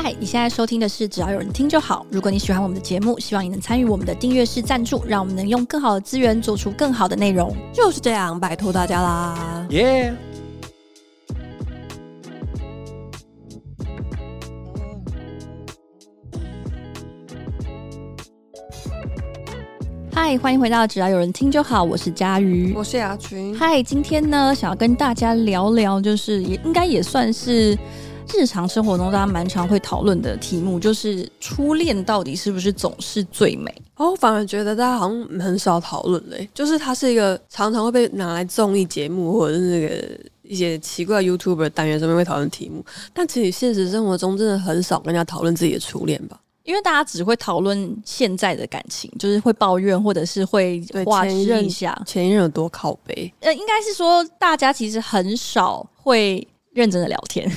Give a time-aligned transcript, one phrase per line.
[0.00, 2.06] 嗨，你现在收听的是只要有人听就好。
[2.08, 7.52] 如果你喜欢我们的节目，希望你能参与我们的订阅式赞助，让我们能用更好的资源做出更好的内容。
[7.74, 9.66] 就是这样，拜托大家啦！
[9.70, 10.14] 耶！
[20.12, 23.52] 嗨，欢迎回到只要有人听就好，我是佳瑜，我是雅群。
[23.58, 27.76] 嗨，今天呢，想要跟大家聊聊，就是也应该也算是。
[28.34, 33.72] 日常生活中，大家蛮常会讨论的题目就是初恋到底是不是总是最美？
[33.96, 46.38] 哦，我反而觉得大家好像很少讨论嘞，就是它是一个常常会被拿来综艺节目或者是那个一些奇怪 YouTuber 单元上面会讨论题目，但其实现实生活中真的很少跟人家讨论自己的初恋吧？
[46.64, 53.32] 因为大家只会讨论现在的感情，就是会抱怨或者是会话前一任一下前一任有多靠背。
[53.40, 57.50] 呃，应该是说大家其实很少会认真的聊天。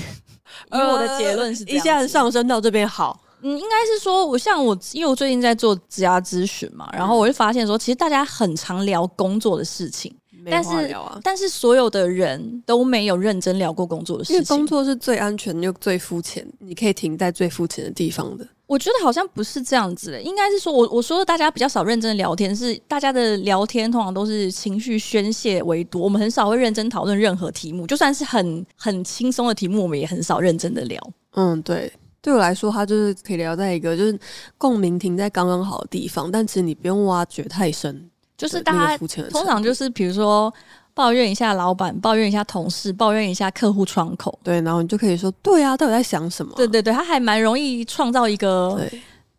[0.72, 10.16] 因为我的结论是，一下子上升到这边好，嗯，应该是说，我像我，因为我最近在做职涯咨询嘛，然后我就发现说，其实大家很常聊工作的事情，
[10.50, 18.48] 但是但是所有的人都没有认真聊过工作的事情，因为工作是最安全又最肤浅，你可以停在最肤浅的地方的。
[18.72, 30.98] 我觉得好像不是这样子的，应该是说我我说的大家比较少认真的聊天，是大家的聊天通常都是情绪宣泄为多，我们很少会认真讨论任何题目，就算是很很轻松的题目，我们也很少认真的聊。
[31.34, 34.18] 嗯，对，对我来说，它就是可以聊在一个就是
[34.58, 38.98] 共鸣停在刚刚好的地方，但其实你不用挖掘太深，就是大家
[39.30, 40.54] 通常就是比如说。
[40.94, 46.54] 抱怨一下老板，抱怨一下同事，抱怨一下客户窗口，对，然后你就可以说，对啊，到底在想什么？
[46.56, 48.80] 对对对，他还蛮容易创造一个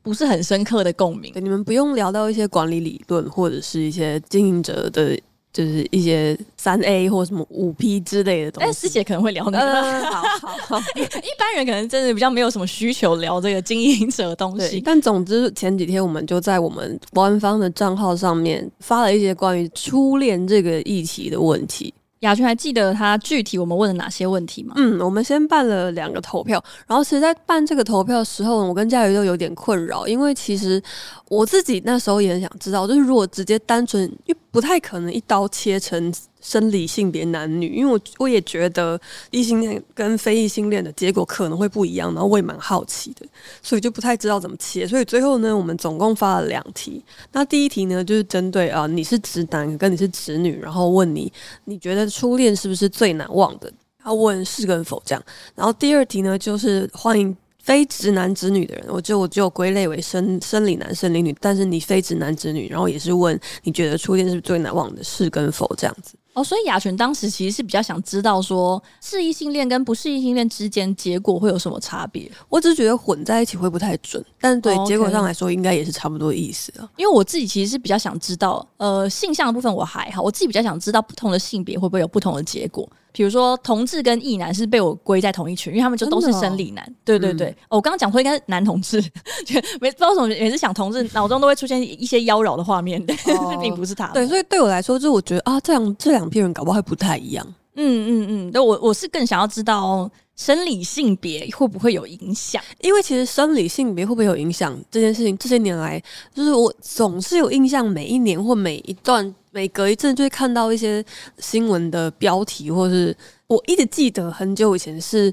[0.03, 1.33] 不是很深刻的共鸣。
[1.33, 5.19] 对，你们不用聊到一些管理理论或者是一些经营者的。
[5.53, 9.73] 就是一些三 A 或什么五 P 之类的东西，但师姐可能会聊那个。
[9.73, 14.81] 呃、好好好， 一般人可能真的比较没有什么需求聊这个经营者的东西。
[14.81, 21.93] 但总之前几天我们就在我们官方的账号上面发了一些关于初恋这个议题的问题。
[22.23, 24.75] 雅群还记得他具体我们问了哪些问题吗？
[24.77, 30.83] 嗯，我们先办了两个投票，然后其实，在办这个投票的时候，我跟佳瑜都有点困扰，因为其实
[31.29, 36.13] 我自己那时候也很想知道，就是如果直接单纯，又不太可能一刀切成。
[36.43, 43.25] 生理性别男女，因为我我也觉得异性恋跟非异性恋的结果可能会不一样，然后我也蛮好奇的，
[43.63, 44.87] 所以就不太知道怎么切。
[44.87, 47.03] 所以最后呢，我们总共发了两题。
[47.33, 51.33] 那第一题呢，就是针对啊，你是直男跟你是直女，然后问你，
[51.65, 53.73] 你觉得初恋是不是最难忘的？
[54.05, 55.25] 要问是跟否这样。
[55.55, 65.05] 然后第二题呢，就是欢迎非直男直女的人，我就我就归类为生生理男生理女，但是你非直男直女，然后也是问你觉得初恋是不是最难忘的？
[65.05, 66.15] 是跟否这样子。
[66.35, 72.31] 哦，所以雅璇当时其实是比较想知道说，是异性恋跟不是异性恋之间结果会有什么差别？
[72.49, 76.89] 我只是觉得混在一起会不太准，但对结果上来说，应该也是差不多意思啊。
[76.97, 82.89] 因为我自己其实是比较想知道，呃，性向的部分我还好，我自己比较想知道不同的性别会不会有不同的结果。
[83.13, 86.83] 比如说同志跟异男是被我归在同一群，因为他们就都是生理男。
[86.85, 88.99] 哦、对对对，嗯哦、我刚刚讲说应该是男同志，
[89.81, 93.31] 没不知道为什么每次想同志，脑中都会出现一些妖娆的画面，但是
[93.61, 94.07] 并不是他。
[94.09, 97.47] 对，所以对我来说，就我觉得啊，这样这两批人搞不好会不太一样。
[97.75, 106.03] 嗯嗯嗯，对我我是更想要知道生理性别会不会有影响，因为其实生理性别会不会有影响这件事情，这些年来
[106.35, 109.35] 就是我总是有印象，每一年或每一段。
[109.53, 111.05] 每隔一阵就会看到一些
[111.39, 113.15] 新闻的标题，或是
[113.47, 115.33] 我一直记得很久以前是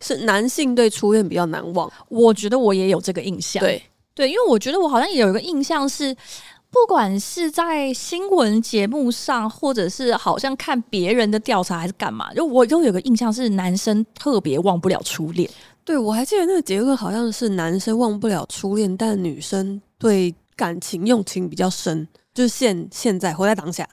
[0.00, 1.90] 是男性对初恋比较难忘。
[2.08, 3.80] 我觉得我也有这个印象，对
[4.12, 6.12] 对，因为我觉得我好像也有一个印象是，
[6.68, 15.48] 不管是在新闻节目上，或者是好像看别人的调查还是干嘛，就我都有个印象是男生特别忘不了初恋。
[15.84, 22.08] 对，我还记得那个结论好像是男生忘不了初恋，但女生对感情用情比较深。
[22.32, 23.88] 就是现现在活在当下，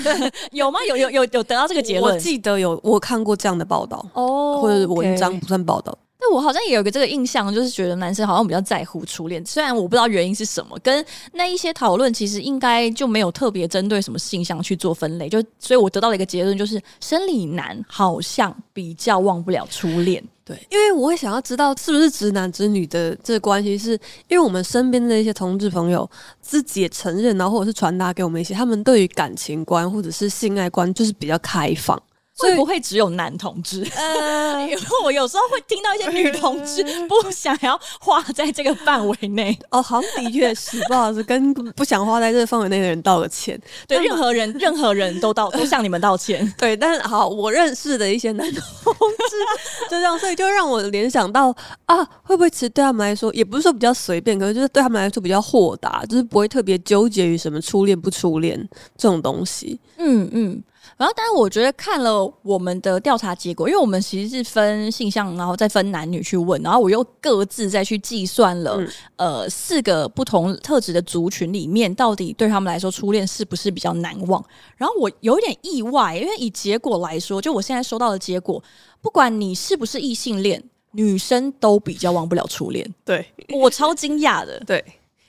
[0.52, 0.78] 有吗？
[0.88, 2.14] 有有有有得到这个结论？
[2.14, 5.96] 我记得有我看过这样的报道哦，或者文章不算报道。
[6.20, 10.76] 但我好像也有个这个印象，就是觉得男生好像比较在乎初恋，虽然我不知道原因是什么。
[10.80, 20.22] 跟那一些讨论其实应该就没有特别针对什么性向去做分类，就所以我得到了一个结论，就是生理男好像比较忘不了初恋。
[20.44, 23.92] 对，因为我会想要知道是不是直男直女的这个关系，是
[24.28, 26.10] 因为我们身边的一些同志朋友
[26.40, 32.02] 自己也承认，然后或者是传达给我们一些他们对于感情观或者是性爱观就是比较开放，
[32.38, 33.86] 会不会只有男同志？
[33.96, 39.56] 呃， 因为我有时候会听到一些女同志不想要画在这个范围内。
[39.70, 43.60] 哦，好像的确是，不好意思，跟不想画在这个范围内的人道个歉。
[43.86, 46.52] 对，任何人， 任何人都道， 都向你们道歉。
[46.56, 48.62] 对，但是好，我认识的一些男同
[48.94, 51.54] 志就这样，所以就让我联想到
[51.86, 59.80] 啊，会不会其实对他们来说，也不是说比较随便，可能就是对他们来说比较豁达，就是不会特别纠结于什么初恋不初恋这种东西。
[59.96, 60.62] 嗯嗯。
[60.98, 68.76] 然后，但是我觉得看了我们的调查结果，因为我们其实是分性向，然后再分男女去问，然后我又各自再去计算了，
[69.14, 74.44] 嗯、呃，四个不同特质的族群里面，到底对他们来说初恋是不是比较难忘？
[74.76, 78.60] 然后我有点意外，因为以结果来说，就我现在收到的结果，
[79.00, 80.60] 不管你是不是异性恋，
[80.90, 82.92] 女生都比较忘不了初恋。
[83.04, 83.24] 对，
[83.54, 84.58] 我超惊讶的。
[84.66, 84.84] 对，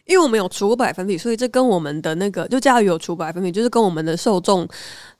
[0.05, 4.67] 因为我们有除过百分比，所以这跟我们的那个就嘉瑜有除百分比，就是跟我们的受众。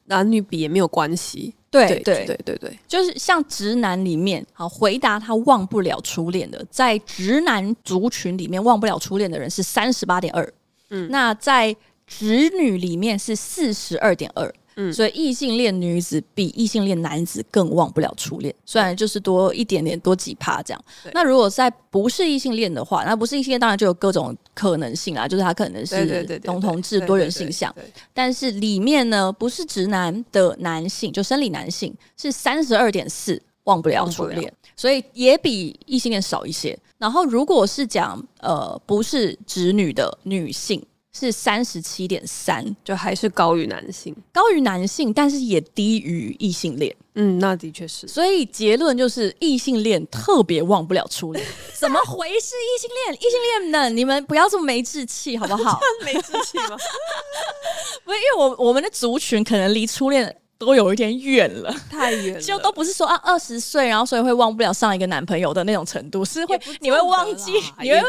[0.09, 2.25] 男女比也没有关系，对对对。
[2.25, 10.53] 对对对，就是像直男里面，好回答他忘不了初恋的，在直男族群里面忘不了初恋的人是三十八点二，
[10.89, 11.75] 嗯，那在
[12.05, 14.53] 直女里面是四十二点二。
[14.81, 20.81] 嗯，所以异性恋女子比异性恋男子更忘不了初恋，虽然就是多一点点，多几趴这样。
[21.13, 27.73] 那如果在不是异性恋的话，那不是异性恋当然就有各种可能性啊，就是他可能是同同志多元性向，
[28.13, 36.77] 但是里面呢，不是直男的男性，就生理男性是三十二点四忘不了初恋，所以也比异性恋少一些。
[36.97, 40.85] 然后如果是讲呃不是直女的女性。
[41.11, 46.95] 是三十七点三，就还是高于男性，高于男性，但是也低于异性恋。
[47.15, 48.07] 嗯，那的确是。
[48.07, 51.45] 所以结论就是异性恋特别忘不了初恋。
[51.79, 52.55] 怎么回事？
[52.55, 53.89] 异性恋，异性恋呢？
[53.89, 55.79] 你们不要这么没志气，好不好？
[56.05, 56.77] 没志气吗？
[58.05, 60.35] 不是，因为我我们的族群可能离初恋。
[60.59, 68.01] 都有一点远了，太远了，就都不是说啊二十岁，然后所以会忘不了上一个男朋友的那种程度，是会你会忘记，你会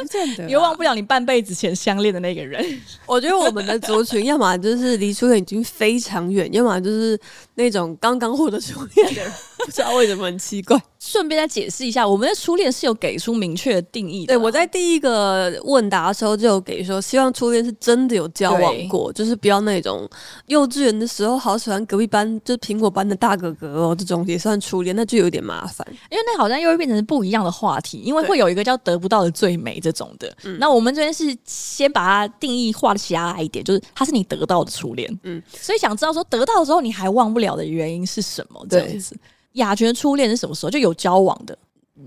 [0.48, 2.60] 你会忘不了你半辈子前相恋的那个人。
[3.06, 7.16] 我觉得我们的族群， 要么就是离初恋已经非常远，要么就是
[7.54, 9.32] 那种刚刚获得初恋的人，
[9.66, 10.80] 不知道为什么很奇怪。
[10.98, 14.34] 顺便再解释一下，我们的初恋是有给出明确的定义的。
[14.34, 20.06] 对，我在第一个问答的时候就有给说，希望初恋是真的有交往过，就是不要那种
[20.48, 25.86] 幼稚园的时候好喜欢隔壁班就是苹果班的大哥哥哦，这种也算初恋，那就有点麻烦。
[26.10, 30.30] 因为那好像又会变成不一样的话题，因为会有一个叫得不到的最美这种的。
[30.58, 35.18] 那我们这边是先把它定义画的狭隘一点，就是它是你得到的初恋。
[35.22, 38.66] 嗯，所以想知道说得到的时候你还忘不了的原因是什么？
[38.68, 39.16] 这样子。
[39.52, 40.70] 雅娟的初恋是什么时候？
[40.70, 41.58] 就有交往的，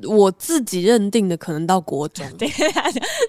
[0.08, 2.26] 我自己认定的可能到国中。
[2.38, 2.50] 对，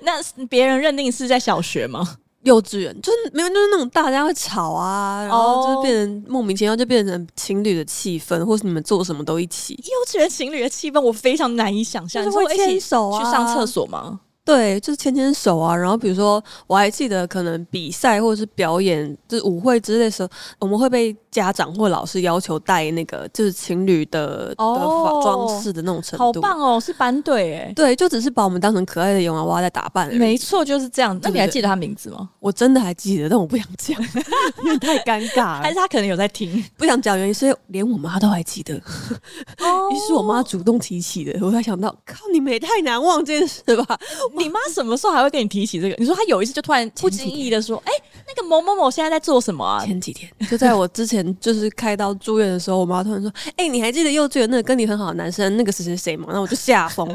[0.02, 2.18] 那别人认定是在小学吗？
[2.42, 9.72] 幼稚园就是没有，就是那种大家会吵啊，然后就是变成莫名其妙就变成情侣的气氛，或是你们做什么都一起。
[9.74, 14.20] 幼稚园情侣的气氛我非常难以想象，就是会牵手啊，去上厕所吗？
[14.44, 26.24] 对，就是牵牵手啊，然后比如说我还记得，可能比赛或者是表演，就是舞会之类的时候，我们会被家长或老师要求带那个就是情侣的、哦、的装饰的那种程度。
[26.24, 27.72] 好棒哦，是班队哎。
[27.74, 30.12] 对，就只是把我们当成可爱的洋娃娃在打扮。
[30.14, 31.18] 没错，就是这样。
[31.22, 32.28] 那你还记得他名字吗？
[32.38, 33.98] 我真的还记得，但我不想讲，
[34.64, 35.62] 因为太尴尬了。
[35.62, 38.74] 还是他可能有在听，不想讲原因，所以连我妈都还记得。
[38.76, 43.98] 哦， 于是我妈主动提起的，我才想到，靠，你们也太难忘这件事吧。
[44.36, 45.94] 你妈什么时候还会跟你提起这个？
[45.98, 57.06] 你说她有一次就突然不经意的说：“哎、欸，那个某某某现在在做什么啊？”前几天就在我之前就是开刀住院的时候，我妈突然说：“哎、欸，你还记得幼稚园那个跟你很好的男生，那个是谁谁吗？”那我就吓疯。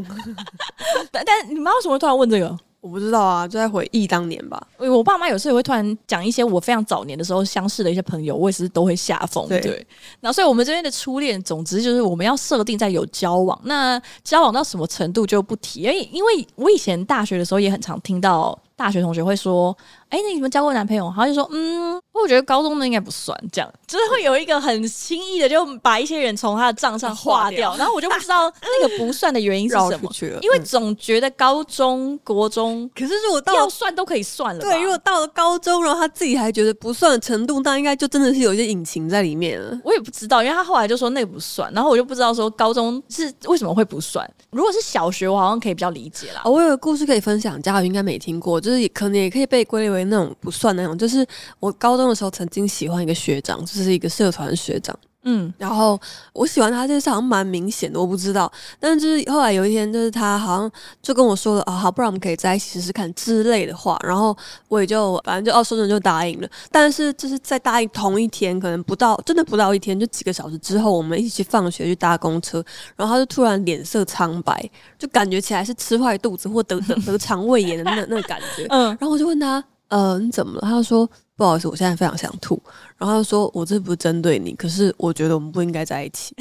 [1.11, 2.57] 但但你妈为什么会突然问这个？
[2.81, 4.61] 我不知道啊，就在回忆当年吧。
[4.77, 9.47] 我爸妈有时候也会突然讲一些我非常早年的时候相识的一些朋友，我也是都会吓疯。
[9.49, 9.87] 对，对，
[10.21, 15.81] 然后所以我们这边的初恋，总之就是我们要设定在有交往，那交往到什么程度就不提。
[15.81, 19.75] 因为因为我以前大学的时候也很常听到大学同学会说。
[20.09, 21.13] 哎，那你们交过男朋友？
[21.15, 30.09] 他就说，嗯，我觉得高中的应该不算，这样就是会有一个很轻易的就把一些人从他的账上划掉，然后我就不知道那个不算的原因是什么，
[30.41, 39.79] 因为总觉得高中、国中，可是如果到要算都可以算了，对，如果到了高中，然后他自己还觉得不算的程度，那应该就真的是有一些隐情在里面了。
[39.83, 44.27] 我也不知道，因为他后来就说那个不算，然后我就不知道说高中是为什么会不算。
[44.49, 46.41] 如果是小学，我好像可以比较理解啦。
[46.45, 50.95] 哦，我有个故事可以分享，嘉瑜应该没听过，就就是可能也可以被归类为那种不算那种。
[50.95, 51.25] 就是
[51.59, 54.97] 我高中的时候曾经喜欢一个学长，就是一个社团学长。
[55.23, 55.99] 嗯，然后
[56.33, 58.49] 我喜欢他这件事好像蛮明显的，我不知道。
[58.79, 60.71] 但是就是后来有一天，就是他好像
[61.01, 63.99] 就跟我说了啊，好，不然我们可以在一起试试看之类的话。
[64.01, 64.35] 然后
[64.69, 66.47] 我也就反正就哦，说着就答应了。
[66.71, 72.63] 但是就是在答应同一天，可能不到真的不到一天，就几个小时之后，我们一起去放学去搭公车，
[72.95, 78.65] 然后他就突然脸色苍白，就感觉起来是吃坏肚子或得得得肠胃炎的那那个感觉。
[78.69, 80.61] 嗯，然后我就问他，呃，你怎么了？
[80.61, 81.09] 他就说。
[81.39, 82.61] 不好意思，我现在非常想吐。
[82.97, 86.35] 然后他说：“我这不是针对你，可是我觉得我们不应该在一起。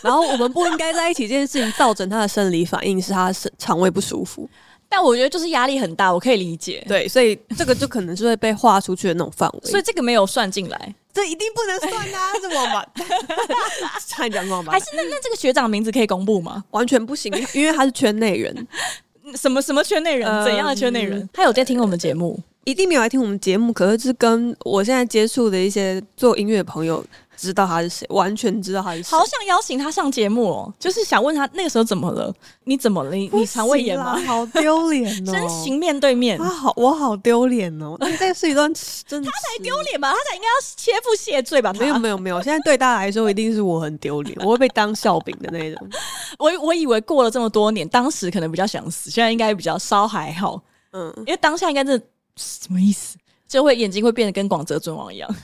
[0.00, 4.48] 然后我们不应该在一起这件事情造成他的生理反应是他是肠胃不舒服。
[4.88, 6.84] 但我觉得就是压力很大，我可以理解。
[6.86, 9.60] 对，所以这个就可能是会被划出去的那种范围。
[9.68, 12.32] 所以这个没有算进来，这一定不能算啊！
[12.40, 13.08] 是王八蛋，
[14.06, 14.80] 差点讲王八蛋。
[14.80, 16.62] 还是那那这个学长名字可以公布吗？
[16.70, 18.68] 完全不行，因为他是圈内人。
[19.34, 20.44] 什么什么圈内人？
[20.44, 21.28] 怎样的圈内人？
[21.32, 27.04] 他有在听我们节目。”一定没有来听我们节目，可是是跟我现在接触的一些做音乐的朋友
[27.36, 29.10] 知道他是谁，完全知道他是谁。
[29.10, 32.32] 好想邀请他上节目哦，就是想问他那个时候怎么了？
[32.64, 33.14] 你怎么了？
[33.14, 34.16] 你肠胃炎吗？
[34.26, 35.30] 好丢脸哦！
[35.32, 37.96] 真行面对面，他好，我好丢脸哦！
[37.98, 38.72] 那这是一段
[39.06, 40.10] 真的，他才丢脸吧？
[40.10, 41.72] 他才应该要切腹谢罪吧？
[41.74, 45.88] 没有没有没有，现在对大家来说一定是我很丢脸，我会被当笑柄的那种。
[46.38, 50.62] 我我以为过了这么多年，当时可能比较想死，现在应该比较稍还好。
[50.92, 52.00] 嗯，因为当下应该是。
[52.36, 53.18] 什么意思？
[53.46, 55.30] 就会眼睛会变得跟广泽尊王一样。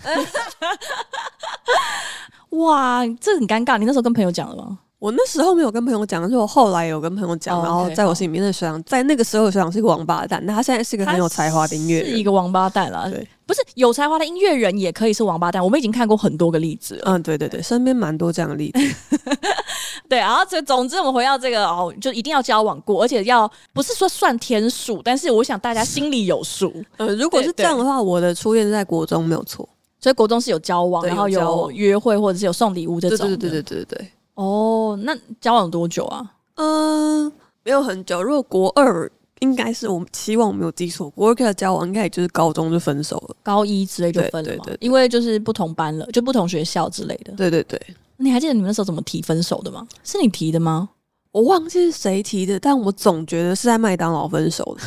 [2.50, 3.78] 哇，这很尴尬。
[3.78, 4.78] 你那时候跟朋友讲了吗？
[5.00, 7.56] 我那时候没有跟朋友讲，是我后来有跟朋友讲。
[7.56, 10.44] Oh, okay, 然后在我心里面的学长，在那个时候的学长是一个王八蛋。
[10.44, 13.08] 那他现在是一个很有才华的音乐人，是一个王八蛋啦。
[13.08, 15.64] 对，不是有才华的音乐人也可以是王八蛋。
[15.64, 17.02] 我们已经看过很多个例子了。
[17.06, 19.18] 嗯，对对对，身边蛮多这样的例子。
[20.06, 26.70] 对，然后这总之我们回到这个哦，就一定要交往过，而且要不是说算天数，但是我想大家心里有数。
[26.98, 29.66] 呃，如果是这样的话，我的初恋是在国中没有错，
[29.98, 33.26] 所以国中是有交往，然后有约会或者是有送礼物这种。
[33.28, 34.10] 对对对对对对对。
[34.42, 36.32] 哦，那交往多久啊？
[36.54, 37.32] 嗯、呃，
[37.62, 38.22] 没有很久。
[38.22, 44.48] 如果国二，应该是我们期望我没有记错，国二跟他交往，应该也就是高中就分手了，高一之类就分了。
[44.48, 47.34] 对对，对对，因为就是不同班了，就不同学校之类的。
[47.34, 47.78] 对对对。
[48.16, 49.86] 你还记得你们那时候怎么提分手的吗？
[50.02, 50.88] 是你提的吗？
[51.32, 54.82] 我忘记是谁提的，但我总觉得是在麦当劳分手的，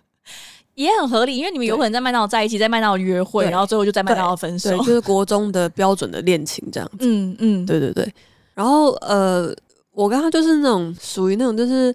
[0.76, 6.96] 也很合理，因为你们有可能在麦当劳在一起，在麦当劳约会，然后最后就在麦当劳分手，就是国中的标准的恋情这样子。
[7.00, 8.10] 嗯嗯，对对对。
[8.58, 9.54] 然后呃，
[9.92, 11.94] 我跟他就是那种属于那种就是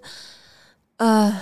[0.96, 1.38] 呃。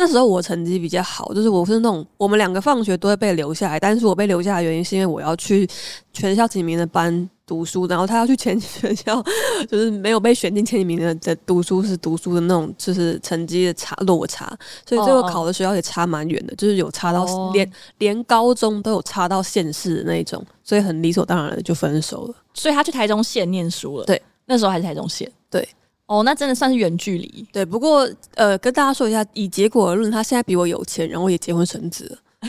[0.00, 5.68] 那时候我成绩比较好，就是我是那种我们两个放学都会被留下来，但是我被留下来的原因是因为我要去
[6.12, 9.20] 全校前几名的班读书，然后他要去前学校
[9.68, 14.46] 就是没有被选进前几名的的读书是读书的那种，就是成绩的差落差，
[14.88, 22.34] 所以最后考的学校也差蛮远的，就是有差到连连高中都有差到县市的那种，所以很理所当然的就分手了。
[22.54, 25.68] 所以他去台中县念书了，对，那时候还是台中县，对。
[26.06, 27.46] 哦，那真的算是远距离。
[27.52, 32.48] 对，不过呃，跟大家说一下，以结果而论，他现在比我有钱，然后也结婚生子了。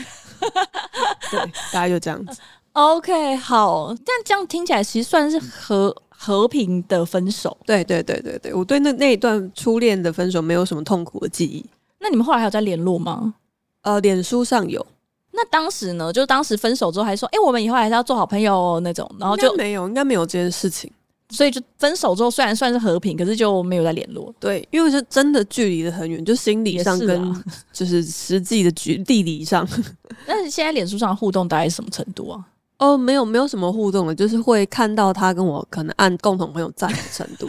[1.30, 1.38] 对，
[1.70, 2.40] 大家就这样子。
[2.72, 7.54] OK，好，但这样听起来其实算是和和平的分手。
[7.66, 11.62] 对，对，对，对，对，我对那那一段初恋的分手没有什么痛苦的记忆。
[11.98, 13.34] 那你们后来还有在联络吗？
[13.82, 14.86] 呃，脸书上有。
[15.32, 16.10] 那当时呢？
[16.10, 20.90] 就当时分手之后还说，哎、欸，我们以后还是要做好朋友哦，那种，然后就没有，应该没有这件事情。
[21.30, 24.34] 所以就分手之后，虽然算是和平，可是就没有再联络。
[24.38, 29.66] 对，因为是真的距离的很远，就心理上跟就是实际的距地理上。
[30.26, 32.44] 但是现在脸书上互动大概是什么程度啊？
[32.78, 37.46] 哦，没有没有什么互动了，就是会看到他跟我可能按共同朋友赞的程度，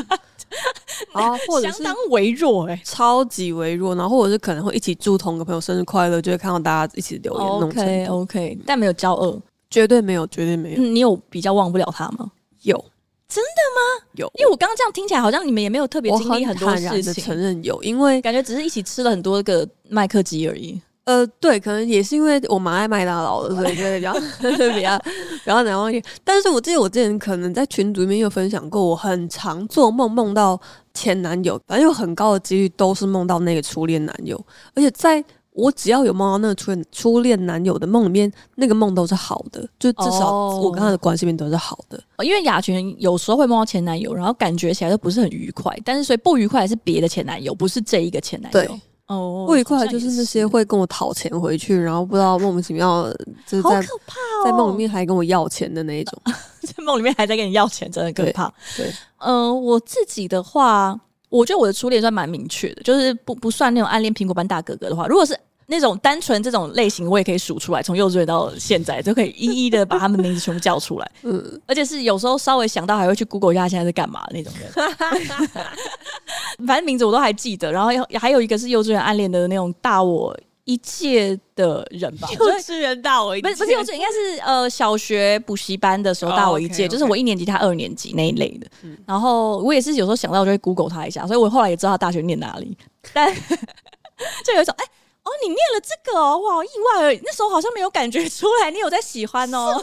[1.14, 7.48] 啊， 或者是相当微弱哎、欸，超级微弱，然后或者是可能会一起祝同个朋友生日快乐，就会看到大家一起留言。
[7.48, 10.82] OK OK，但没有交恶，绝对没有，绝对没有。
[10.84, 12.30] 嗯，你有比较忘不了他吗？
[12.64, 12.84] 有。
[13.34, 14.06] 真的吗？
[14.16, 17.24] 有，因为我刚刚这样听起来，好像你们也没有特别经历很多事情。
[17.24, 20.82] 承认有，因为感觉只是一起吃了很多个麦克鸡而已。
[21.06, 25.00] 呃，对，可能也是因为我蛮爱麦当劳的，所以就比较比较
[25.44, 26.04] 比较难忘记。
[26.24, 30.60] 但是我记得我之前可能在群组里面有分享过，我很常做梦梦到
[30.94, 34.40] 前男友，反正有很高的几率都是梦到那个初恋男友，
[34.76, 35.24] 而且在。
[35.54, 42.02] 我只要有梦到那个初恋初恋男友的梦里面，那个梦都是好的，就至少我跟他的关系面都是好的。
[42.18, 48.62] 哦，因为雅群有时候会梦到前男友，然后感觉起来都不是很愉快，但是所以不愉快是别的前男友，不是这一个前男友。
[48.62, 53.12] 对，哦，不愉快就是那些会跟我讨钱回去，然后不知道莫名其妙
[53.46, 56.18] 就是在可怕哦，在梦里面还跟我要钱的那一种，
[56.64, 58.48] 在梦里面还在跟你要钱，真的可怕。
[58.78, 60.98] 对，嗯、呃，我自己的话。
[61.32, 65.36] 我觉得我的初恋算蛮明确的，就是不不算那种暗恋苹果班大哥哥的话，如果是
[65.68, 71.12] 那种单纯这种类型，我也可以数出来，从幼稚园到现在都可以一一的把他们名字全部叫出来。
[71.24, 74.70] 嗯，而且是有时候稍微想到还会去 Google 一下现在在干嘛那种人。
[76.68, 77.72] 反正名字我都还记得。
[77.72, 86.92] 然后还有一个是幼稚园暗恋的那种大我一届的人吧， 幼稚园大我一届，不是不是幼稚园，应该是呃小学补习班的时候大我一届，oh, okay, okay.
[86.92, 88.68] 就是我一年级他二年级那一类的。
[88.84, 92.78] 嗯，然后我也是有时候想到就会 Google 他一下，所以我后来也知道他大学念哪里，
[93.14, 93.34] 但
[94.46, 94.86] 就有一种哎。
[94.86, 94.92] 欸
[95.24, 97.22] 哦，你念了这个哦，我好意外而已。
[97.24, 99.80] 那时候好像没有感觉出来，你有在喜欢哦。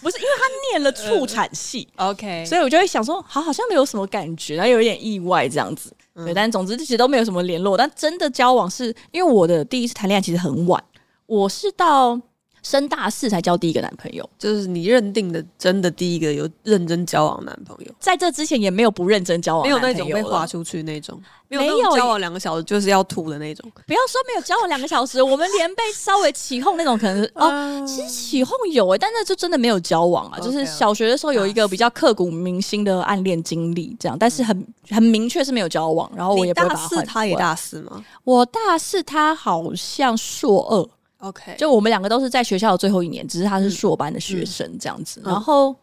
[0.00, 5.94] 不是，因为他念了畜产系、呃、，OK，所以我就会想说，好，好像没有什么感觉，然后有一点意外这样子。
[6.14, 7.76] 嗯、对，但总之其实都没有什么联络。
[7.76, 10.82] 但真的交往是因为我的第一次谈恋爱其实很晚，
[11.26, 12.20] 我是到。
[12.62, 17.92] 升大四才交第一个男朋友，就是你认定的真的第一个有认真交往的男朋友。
[17.98, 23.70] 在这之前也没有不认真交往，没有那种被划出去那种，没有交往两个小时就是要吐的那种。
[23.86, 30.38] 不要说没有交往两个小时，我们连被稍微起哄那种，可能是 哦，其实起哄有诶、欸，但那就真的没有交往啊。
[30.38, 36.10] 就是小学的时候有一个比较刻骨铭心的暗恋经历，这样，但是很很明确是没有交往。
[36.14, 38.04] 然后我也大四他也大四吗？
[38.24, 40.88] 我大四，他好像硕二。
[41.20, 45.20] OK，就我们两个都是在学校的最后一年，只是他是硕班的学生这样子。
[45.20, 45.74] 嗯嗯、然后，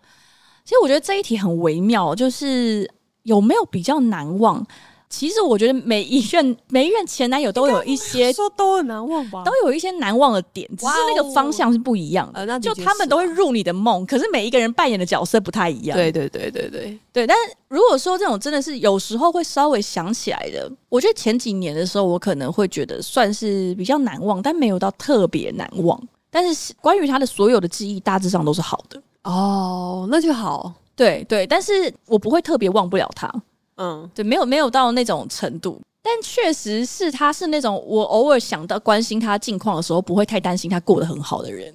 [0.63, 2.91] 其实我觉得这一题很微妙，就是
[3.23, 4.65] 有没有比较难忘？
[5.09, 12.41] 其实我觉得每一任每一任前男友都有一些说都很难忘吧，都有一些难忘的点，只是那个方向是不一样的。
[12.41, 15.97] 呃、就他们都会入你的梦，可是每一个人扮演的角色不太一样。
[15.97, 17.25] 对对对对对对。
[17.25, 25.99] 但是如果说这种真的是有时候会稍微想起来的，我觉得前几年的时候我可能会觉得算是比较难忘，但没有到特别难忘。
[26.29, 29.01] 但是关于他的所有的记忆，大致上都是好的。
[29.23, 30.73] 哦，那就好。
[30.95, 33.31] 对对，但是我不会特别忘不了他。
[33.77, 41.73] 嗯，对，没有没有到那种程度，但确实是他是那种我偶尔想到关心他近况的时候，不会太担心他过得很好的人。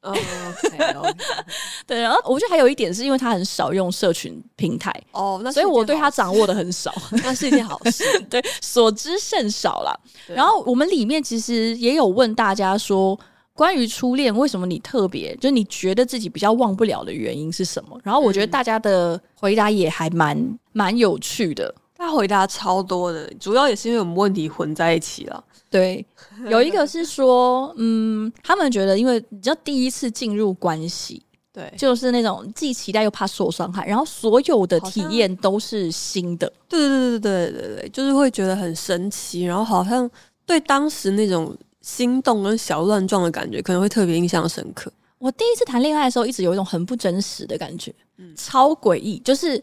[0.00, 1.14] 哦，okay, okay.
[1.84, 8.04] 对，然后我觉得还有一点是因为他很少用社群平台哦，那所以我对他掌握的很少， 那是一件好事。
[8.30, 9.92] 对，所知甚少啦。
[10.28, 13.18] 然后我们里面其实也有问大家说，
[13.58, 18.00] 关于初恋，为什么你特别，就是你觉得自己比较忘不了的原因是什么？
[18.04, 25.42] 然后我觉得大家的回答也还蛮蛮有趣的，他回答超多的，主要也是因为我们问题混在一起了。
[25.68, 26.06] 对，
[26.48, 31.20] 有一个是说，嗯，他们觉得因为你知道第一次进入关系，
[31.52, 36.46] 对，就是那种既期待又怕受伤害，然后所有的体验都是新的。
[36.68, 40.08] 对对对对对对对，就是会觉得很神奇，然后好像
[40.46, 41.52] 对当时那种。
[41.88, 44.92] 心动跟小乱撞的感觉可能会特别印象深刻。
[45.16, 49.18] 我第一次谈恋爱的时候，一直有一种很不真实的感觉，嗯、超诡异。
[49.20, 49.60] 就是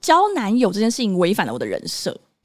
[0.00, 2.10] 交男友这件事情违反了我的人设。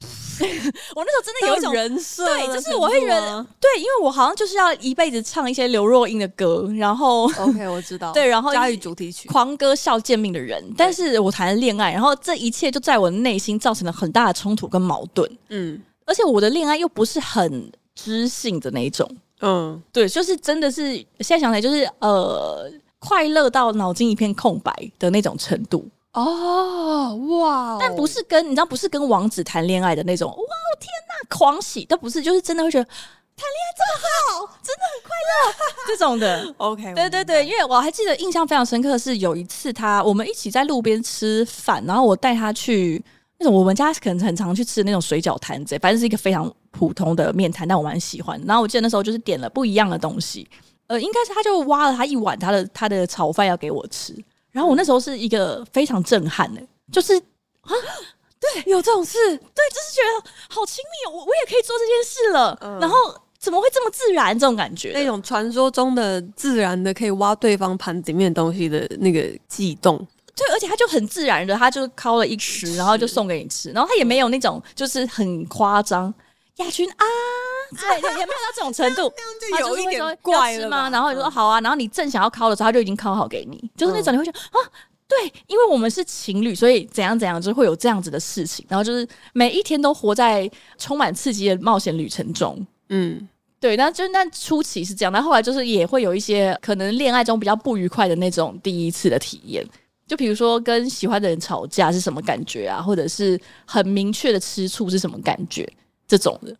[0.94, 10.62] 我那时候真的有一种人设，对，就是我会觉得，对，因为我好像就是要一辈子唱一些刘若英的歌，然后 OK，我知道， 对，然后家语主题曲，狂歌笑见命的人。
[10.76, 15.30] 但是我谈了恋爱，然后这一切就在我的内心造成了很大的冲突跟矛盾。
[15.48, 19.08] 嗯，而且我的恋爱又不是很知性的那一种。
[19.40, 27.76] 嗯，对，就是真的是现在想起来，就是呃，快乐到脑筋一片空白的那种程度哦，哇！
[27.78, 30.36] 但不是跟你知道，不是跟王子谈恋爱的那种，哇，
[30.80, 35.54] 天哪，狂喜，都不是，就是真的会觉得谈恋爱这么好，真的很快乐
[35.88, 36.54] 这种的。
[36.58, 43.04] OK，对对对，因为我还记得印象非常深刻的是有一次他我们一起在路边吃饭，然后我带他去。
[43.38, 48.40] 那种我们家可能很常去吃的那种水饺摊子，反正是一个非常普通的面摊，但我蛮喜欢。
[48.46, 50.48] 然后我记得那时候就是点了不一样的东西，
[50.86, 54.14] 呃，应该是他就挖了他一碗他的他的炒饭要给我吃。
[54.52, 57.72] 然后我那时候是一个非常震撼的，就是啊，
[58.38, 62.56] 对，有这种事，对，就是觉得好亲密，我我也可以做这件事了。
[62.60, 62.96] 嗯、然后
[63.36, 64.38] 怎么会这么自然？
[64.38, 70.06] 这种感觉，那种传说中的自然的可以挖对方盘子里面的东西的那个悸动。
[70.36, 76.12] 对，而且他就很自然的，他就烤了一吃，然后就送给你吃，然后他也没有那种就是很夸张，
[76.56, 77.04] 亚群啊，
[77.70, 79.12] 对对，也没有到这种程度，
[79.52, 80.90] 那就有一点怪了吗？
[80.90, 84.58] 然后你说好啊，然后你正想要烤的时候，他就已经烤好给你，就是那种你会觉得啊，
[85.06, 93.28] 对，因为我们是情侣，所以怎样怎样就会有这样子的事情，然后就是每一天都活在充满刺激的冒险旅程中，嗯，
[93.60, 99.64] 对，那就那初期是这样，但后来就是也会有一些可能恋爱中比较不愉快的那种第一次的体验。
[100.06, 105.66] 就比如说跟喜欢的人吵架是什么感觉啊，或者是很明确的吃醋是什么感觉？
[106.06, 106.54] 这种的，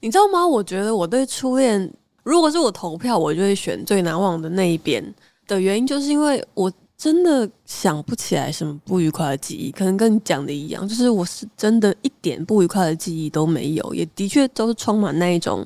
[0.00, 0.46] 你知道吗？
[0.46, 5.04] 我觉得我对初恋，如果是我投票，我就会选最难忘的那一边
[5.46, 15.64] 的原因，就是因为我真的想不起来什么不愉快的记忆，可能跟你讲的一样，就是我是真的一点不愉快的记忆都没有，也的确都是充满那一种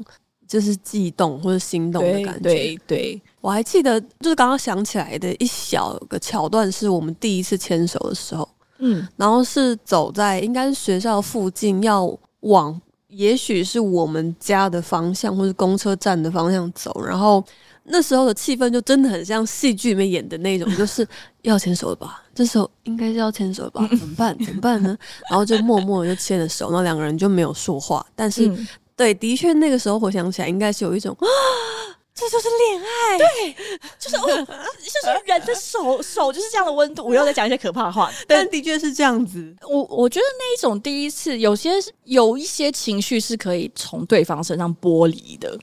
[0.49, 2.41] 就是悸动或者心动的感觉。
[2.41, 8.49] 对，对，对我还记得，就是刚刚想起来的一小个桥段，是我们第一次牵手的时候，
[8.79, 17.45] 嗯，然后是走在应该是学校附近，要往也许是我们家的方向，或是公车站的方向走，然后。
[17.93, 21.05] 那时候的气氛就真的很像戏剧里面演的那种，就是
[21.43, 22.23] 要牵手了吧？
[22.33, 23.85] 这时候应该是要牵手了吧？
[23.99, 24.37] 怎么办？
[24.45, 24.97] 怎么办呢？
[25.29, 28.07] 然后就默默就牵了手，然后两个人就没有说话。
[28.15, 31.27] 但是，嗯、对，的确那个时候回想起来，应该是有一种啊，
[32.21, 33.57] 这就是恋爱，对，
[33.99, 34.27] 就是哦，
[34.79, 37.05] 就是人的手手就是这样的温度。
[37.05, 39.55] 我又在讲一些可怕的话， 但的确是这样子。
[39.63, 41.71] 我我觉得那一种第一次，有些
[42.05, 45.59] 有一些情绪是可以从对方身上剥离的。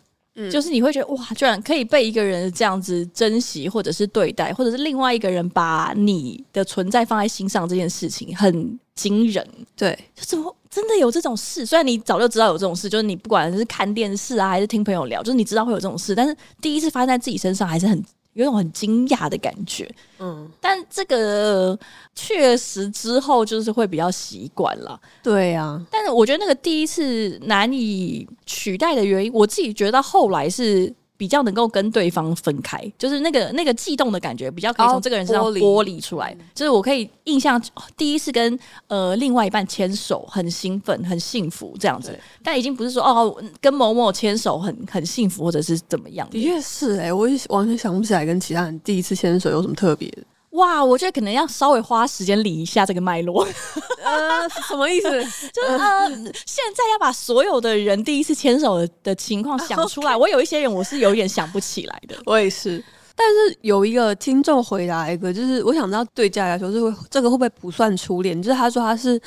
[0.51, 9.43] 就是你会觉得哇，居然可以被一个人这样子珍惜，或者是对待，或者是另外一个人把你的存在放在心上，这件事情很惊人。
[9.75, 11.65] 对，就怎么真的有这种事？
[11.65, 18.05] 虽然你早就知道有这种事，就是你不管是看电视啊，还是听朋友聊，就是你知道会有这种事，但是第一次发生在自己身上，还是很。
[18.33, 21.75] 有种很惊讶的感觉，嗯，但这个
[22.13, 25.83] 确实之后就是会比较习惯了，对啊。
[25.89, 30.93] 但是我觉得那个第一次难以取代的原因，我自己觉得后来是。
[31.17, 36.35] 比较能够跟对方分开，就是那个那个悸动的感觉，比较可以从这个人身上剥离出来。
[36.53, 37.61] 就是我可以印象
[37.97, 42.17] 第一次跟呃另外一半牵手，很兴奋，很幸福这样子。
[42.43, 46.29] 但已经不是说哦，跟某某牵手很很幸福，或者是怎么样。
[46.29, 50.17] 的确是哎、欸，我也完全想不起来跟其他人第一次牵手有什么特别的。
[50.57, 53.47] 哇，我觉得可能要稍微花时间理一下这个脉络。
[54.03, 55.09] 呃，什么意思？
[55.53, 56.09] 就是呃，
[56.45, 60.17] 现在要把所有的人第一次牵手的，情况想出来。
[60.17, 62.15] 我有一些人我是有点想不起来的。
[62.25, 62.83] 我也是。
[63.15, 68.41] 但是有一个听众回答一个，就是我想知道对家来说，是会这个会不会不算初恋？
[68.41, 69.19] 就是他说他是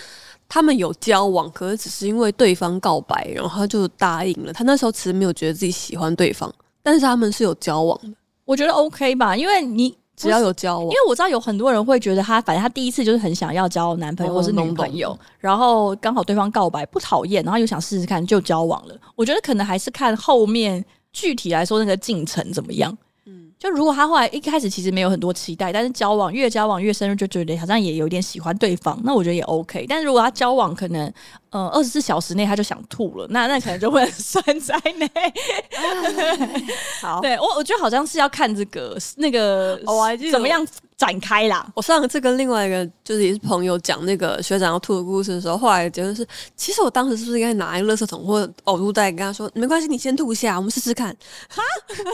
[0.48, 4.52] 他们有交往，可是只是因为对方告白，然后他就答应了。
[4.52, 8.08] 他那时候其实没有觉得自己喜欢对方，但是他们是有交往的。
[8.44, 9.96] 我觉得 OK 吧，因为你。
[10.20, 18.94] 只要有交往，因为我知道有很多人会觉得他，反正他第一次就是很想要交男朋友或是女朋友，然后刚好对方告白不讨厌，然后又想试试看就交往了。
[19.16, 22.96] 我觉得可能还是看后面具体来说那个进程怎么样。
[23.60, 29.84] 就如果他后来一开始其实没有很多期待，但是交往越交往越深入，就觉得好像也有点喜欢对方，那我觉得也 OK。
[29.86, 31.12] 但是如果他交往可能
[31.50, 35.06] 呃二十四小时内他就想吐了， 那那可能就会算在内。
[37.02, 39.78] 好，对我我觉得好像是要看这个那个
[40.32, 40.66] 怎么样。
[41.00, 41.66] 展开啦！
[41.74, 51.08] 我上次跟另外一个就是也是朋友讲那个学长要吐的故事的时候，后来结论是，其实我当时是不是应该拿一个垃圾桶或呕吐袋跟他说，没关系，你先吐一下，我们试试看。
[51.48, 51.62] 哈？
[51.88, 52.12] 你是说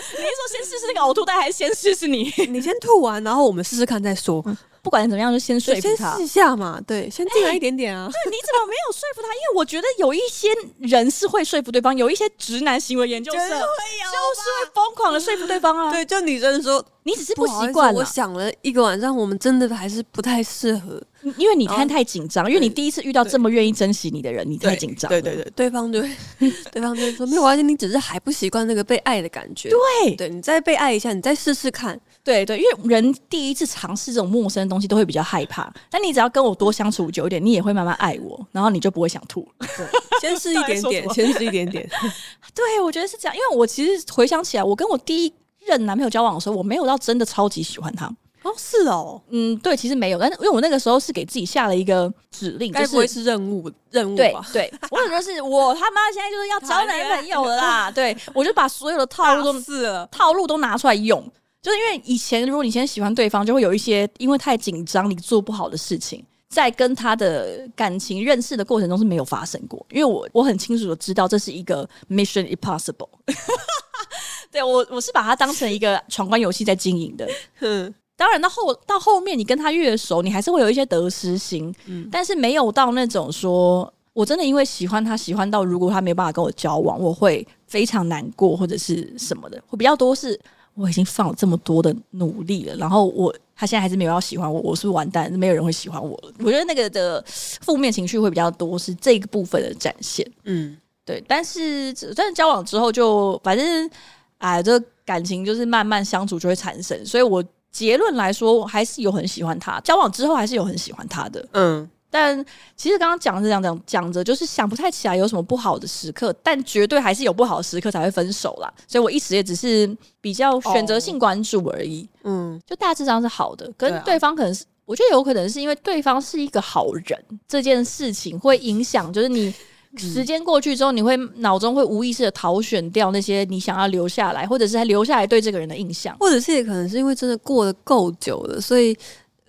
[0.52, 2.32] 先试试那个呕吐袋，还是先试试你？
[2.48, 4.40] 你先吐完，然后我们试试看再说。
[4.46, 6.80] 嗯不管怎么样，就先说服他，先试一下嘛。
[6.86, 8.08] 对，先进来一点点啊。
[8.08, 9.26] 对，你怎么没有说服他？
[9.26, 15.90] 因为我觉得有一些人是会说服对方，有一些直男行为研究社就是会疯狂的说服对方啊。
[15.90, 17.92] 对，就女生说你只是不习惯。
[17.92, 21.02] 我想了一个晚上，我们真的还是不太适合，
[21.36, 25.08] 因为你看太紧张，因为你第一次遇到这么愿意珍惜你的人，你太紧张。
[25.08, 26.08] 对对对，对方就会，
[26.70, 29.68] 对方就会说没有关系，你只是还不习惯那个被爱的感觉。
[29.68, 32.00] 对，对你再被爱一下，你再试试看。
[32.26, 39.48] 对对，因为人第一次尝试这种陌生的东西都会比较害怕，但你只要跟我多相处久一点，你也会慢慢爱我，然后你就不会想吐。
[39.60, 39.86] 对，
[40.20, 41.88] 先试一点点， 先试一点点。
[42.52, 45.32] 对，我觉得是这样，因为我其实回想起来，我跟我第一
[45.64, 48.06] 任男朋友交往的时候，我没有到真的超级喜欢他。
[48.42, 54.44] 哦，是哦，嗯，对，其实没有，但是因为我那个时候是给自己下了一个指令，该不会是任务任务吧？
[54.52, 61.24] 对， 对我可能是我他妈现在就是要交男朋友了啦，对我就把所有的套路都试了，套路都拿出来用。
[61.66, 69.84] 就是因为以前，如果你先喜欢对方，就会有一些因为太紧张你做不好的事情，在跟他的感情认识的过程中是没有发生过。
[69.90, 73.08] 因为我我很清楚的知道这是一个 Mission Impossible，
[74.52, 77.28] 对，我我是把它当成一个闯关游戏在经营的。
[77.58, 90.40] 嗯，当然到后到后面你跟他越熟，你还是会有一些得失心，嗯，但是没有到那种说我真的因为喜欢他喜欢到如果他没有办法跟我交往，我会非常难过或者是什么的，会比较多是。
[90.76, 95.32] 我已经放了这么多的努力了，然后我他现在还是没有要喜欢我，我是不是完蛋？
[95.32, 96.32] 没有人会喜欢我了。
[96.40, 100.30] 我觉得那个的负面情绪会比较多，是这个部分的展现。
[100.44, 101.24] 嗯，对。
[101.26, 103.90] 但是但是交往之后就反正
[104.38, 107.04] 哎，这感情就是慢慢相处就会产生。
[107.06, 109.80] 所以我结论来说，我还是有很喜欢他。
[109.80, 111.48] 交往之后还是有很喜欢他的。
[111.52, 111.88] 嗯。
[112.18, 118.72] 但其实刚刚讲是这样讲讲着，就是想不太起来有什么不好的时刻，但绝对还是有不好的时刻才会分手啦。
[118.88, 119.86] 所以我一时也只是
[120.18, 122.08] 比较选择性关注而已。
[122.22, 129.52] 哦、嗯，就大致上是好的，跟对方可能是，我觉得有可能是因为对方是一个好人，这件事情会影响，就是你
[129.98, 138.96] 时间过去之后，你会脑中会无意识的挑选掉那些你想要留下来，或者是还留下来对这个人的印象，或者是也可能是因为真的过得够久了，所以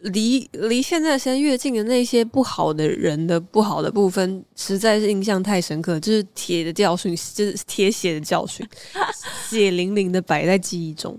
[0.01, 8.67] 离离现在时间越近的那些不好的人的不好的部分，实在是印象太深刻，就是铁的教训，就是铁血的教训，
[9.49, 11.13] 血淋淋的摆在记忆中。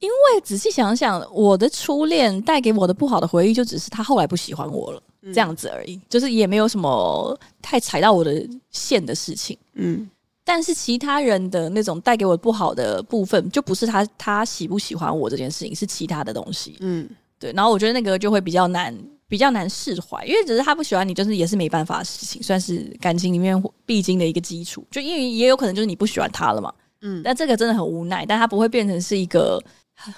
[0.00, 5.02] 因为仔细想想，我的初恋带给我的不好的回忆，就只是他后来不喜欢我了。
[5.32, 9.56] 这样子而已，就是也没有什么太踩到我的线的事情。
[9.72, 10.06] 嗯，
[10.44, 16.76] 但是其他人的那种带给我不好的部分，就不是他他喜不喜欢我这件事情，是其他的东西。
[16.80, 17.08] 嗯，
[17.38, 17.52] 对。
[17.52, 18.96] 然后我觉得那个就会比较难，
[19.28, 24.86] 比较难释怀，因为只是他不喜欢你，就是也是没办法的事情，算是感情里面必经的一个基础。
[24.90, 26.72] 就因为也有可能就是你不喜欢他了嘛。
[27.02, 29.62] 嗯，但这个真的很无奈，但他不会变成是一个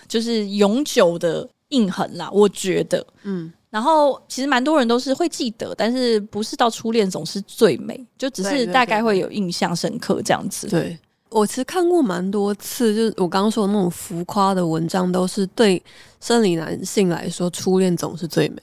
[0.07, 2.31] 就是永久的印痕啦。
[2.33, 3.53] 我觉得，嗯。
[3.69, 10.67] 然后其实蛮多人都是会记得，但是不是到初恋总是最美，就只是大概会有印象深刻这样子。
[10.67, 10.99] 对，
[11.31, 15.83] 我其实看过蛮多次，就是我刚刚说的那种浮夸的文章，都是对
[16.21, 18.57] 生理男性来说，初恋总是最美。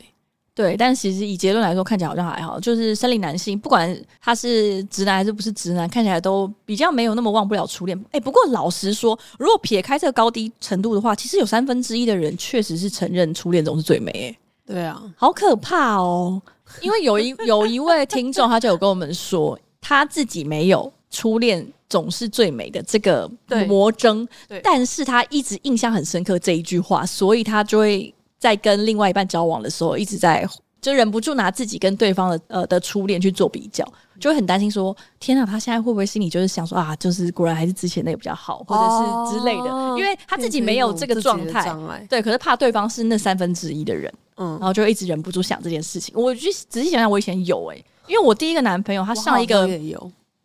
[0.55, 8.05] 对，但其实以结论来说，看起来好像还好，就是生理男性不管他是直男还是不是直男，看起来都比较没有那么忘不了初恋。
[8.11, 14.11] 哎，不过老实说，如果撇开这个高低程度的话，其实有三分之一的人确实是承认初恋总是最美。
[14.11, 14.39] 哎。
[14.65, 16.41] 对啊，好可怕哦！
[16.81, 23.29] 因为有一有一位听众，他就有跟我们说，他自己没有初恋总是最美的这个
[23.67, 24.27] 魔怔，
[24.63, 30.45] 但是他一直印象很深刻这一句话，所以他就会在跟另外一半交往的时候，一直在
[30.81, 33.87] 就忍不住拿自己跟对方的呃的初恋去做比较，
[34.19, 41.63] 就会很担心说，天哪，他现在会不会心里就是想说啊，就是果然还是之前那个比较好，或者是之类的，哦、因为他自己没有这个状态，
[42.09, 44.13] 对，可是怕对方是那三分之一的人。
[44.37, 46.11] 嗯，然后就一直忍不住想这件事情。
[46.17, 49.67] 我就仔细想想，我以前有哎、欸，因为我第一个男朋友他上一个，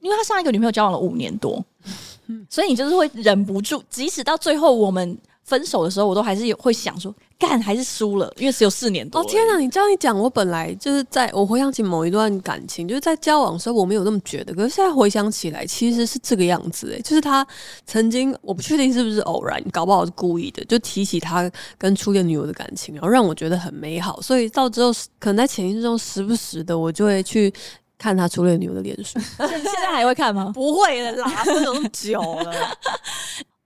[0.01, 1.65] 因为他上一个女朋友交往了五年多，
[2.51, 7.15] 所以你就是会忍不住，即使到最后我们分手的时候，我都还是有会想说。
[7.41, 9.21] 干还是输了，因为只有四年多。
[9.21, 9.57] 哦天哪！
[9.61, 14.53] 你这样一讲，我本来就是在我回想起某一段感情，就是在交往的时候，我没有那么觉得。
[14.53, 17.47] 可是现在回想起来，其实是这个样子诶，就是他
[17.87, 24.21] 曾经，我不确定是不是偶然，搞不好是故意的，就提起他跟初恋女友的感情，然后让我觉得很美好。
[24.21, 27.55] 所以到之后，可能在潜意识中时不时的，我就会去
[27.99, 29.19] 看他初恋女友的脸书。
[29.37, 30.53] 现在还会看吗？
[30.55, 32.55] 不会了啦，都那么久了。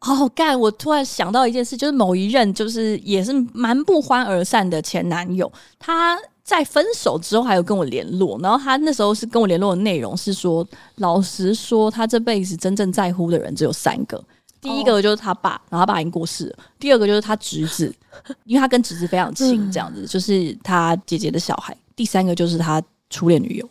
[0.01, 0.59] 好 干！
[0.59, 10.67] 我突然想到一件事，就是某一任就是也是蛮不欢而散的前男友，他在分手之后还有跟我联络，然后他那时候是跟我联络的内容是说，
[10.97, 14.21] 老实说，他这辈子真正在乎的人只有三个，
[14.61, 17.95] 第一个就是他爸，然后他爸已经过世了；第二个就是他侄子，
[18.45, 23.69] 因为他跟侄子非常亲，这样子就是他姐姐的小孩；第三个就是他初恋女友。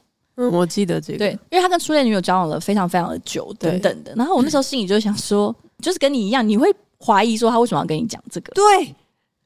[0.49, 4.13] 嗯，我记得这个，对，因为他跟初恋女友交往了非常非常的久，等等的。
[4.15, 5.55] 然后我那时候心里就想说。
[5.81, 6.71] 就是跟你一样，你会
[7.03, 8.53] 怀疑说他为什么要跟你讲这个？
[8.53, 8.83] 对，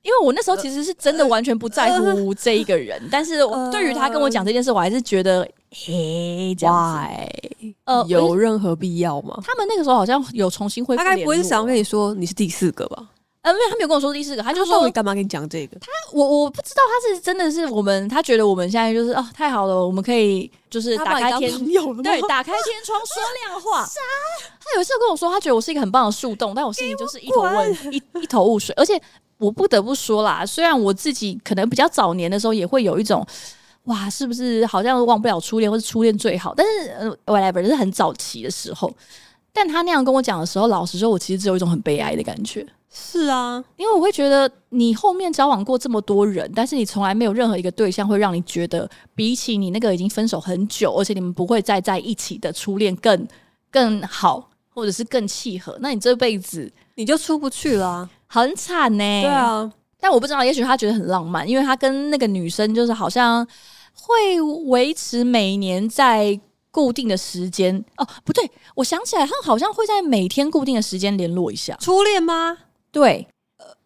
[0.02, 3.40] 因为我那时候其实是真的完全不在乎这一个人，但是
[3.72, 7.08] 对于他跟我讲这件事，我还是觉得，嘿，这样
[7.62, 9.42] 子，呃，有任何必要吗？
[9.46, 13.10] 他们那个时候好像有重新恢复，他该不会是想要跟你说你是第四个吧？
[13.46, 15.78] 呃，没有，他没有跟我说第四个，他就说你干嘛跟你讲这个？
[15.80, 21.52] 他我我不知道他是真的是我们，他觉得我们现在就是哦太好了，我们可以就是打开天，
[22.02, 23.86] 对，打开天窗说亮话。
[23.86, 24.02] 啥？
[24.60, 28.74] 他有一次跟我说，他觉得我是一个很棒的树洞，但我心里就是一头雾一一头雾水。
[28.76, 29.00] 而且
[29.38, 33.24] 我不得不说啦，虽然我自己可能比较早年的时候也会有一种
[33.84, 36.52] 哇，是不是好像忘不了初恋，或是初恋最好？
[36.58, 38.92] 但是呃，whatever，是很早期的时候。
[39.56, 42.68] 但他那样跟我讲的时候，老实说，我其实只有一种很悲哀的感觉。
[42.90, 53.28] 是啊，因为我会觉得你后面交往过这么多人，但是你从来没有任何一个对象会让你觉得比起你那个已经分手很久，而且你们不会再在一起的初恋更
[53.72, 55.78] 更好，或者是更契合。
[55.80, 59.22] 那你这辈子你就出不去了啊，很惨呢、欸。
[59.22, 63.46] 对啊，但我不知道，也许他觉得很浪漫，因为他跟那个女生就是好像
[63.94, 66.40] 会维持每年在
[66.76, 67.74] 固定的时间。
[67.96, 71.78] 哦，不对，我想起来，他好像会在每天固定的时间联络一下。
[71.80, 72.58] 初恋吗？
[72.92, 73.26] 对，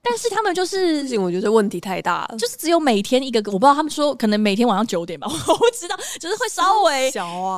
[0.01, 7.12] 但是他们就是，我觉得问题太大了，就是只有每天一个，我不知道他们说可能每天晚上九点吧， 我不知道，就是会稍微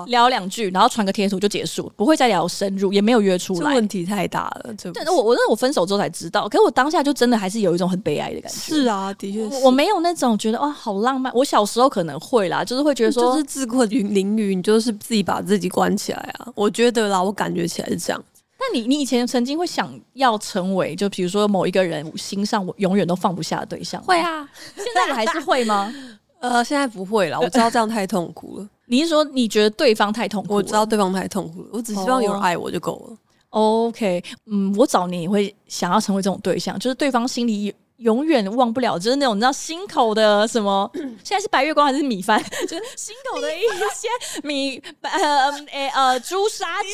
[0.07, 4.73] 聊两句，然后传个贴图就结束，不会再聊深入，也没有约出来，问题太大了。
[4.81, 8.57] 对，我我那我分手之后才知道，可是我当下就真的还是有一种很悲哀的感觉。
[8.57, 11.31] 是啊，的确，我没有那种觉得哇好浪漫。
[11.35, 16.47] 我小时候可能会啦，就是会觉得说，就是自困于淋雨，你就是自己把自己关起来啊。
[16.55, 18.21] 我觉得啦，我感觉起来是这样。
[18.61, 23.99] 那你你以前曾经会想要成为，就比如说某一个人心上我永远都放不下的对象？
[24.03, 24.47] 会啊，
[24.77, 25.91] 现在你还是会吗？
[26.39, 28.69] 呃，现在不会了，我知道这样太痛苦了。
[28.85, 30.53] 你是说你觉得对方太痛苦？
[30.53, 33.17] 我知道对方太痛苦了，我只希望有人爱我就够了。
[33.49, 40.89] Oh, OK，嗯，我早年也会想要成为这种对象，就是对方心里永远忘不了，就是那种你知道心口的什么？
[41.23, 42.43] 现在是白月光还是米饭？
[42.67, 43.61] 就是心口的一
[43.93, 46.89] 些米呃呃呃朱砂痣。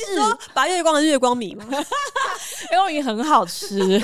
[0.54, 1.66] 白月光的月光米吗？
[2.72, 3.78] 月光米很好吃。
[3.80, 4.02] 对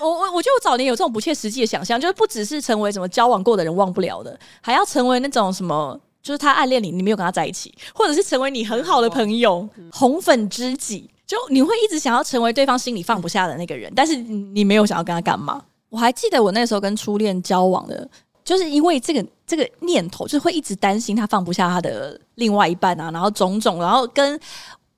[0.00, 11.10] 我我我觉得我早年有这种不切实际的想象，就是不只是成为什么交往过的人忘不了的，还要成为那种什么，就是他暗恋你，你没有跟他在一起，或者是成为你很好的朋友，红粉知己。
[11.26, 15.62] 就你会一直想要成为对方心里放不下的那个人，但是你没有想要跟他干嘛？
[15.88, 18.08] 我还记得我那时候跟初恋交往的，
[18.44, 24.38] 就是因为这个这个念头，就会一直担心他放不下他的另外一半啊，然后种种，然后跟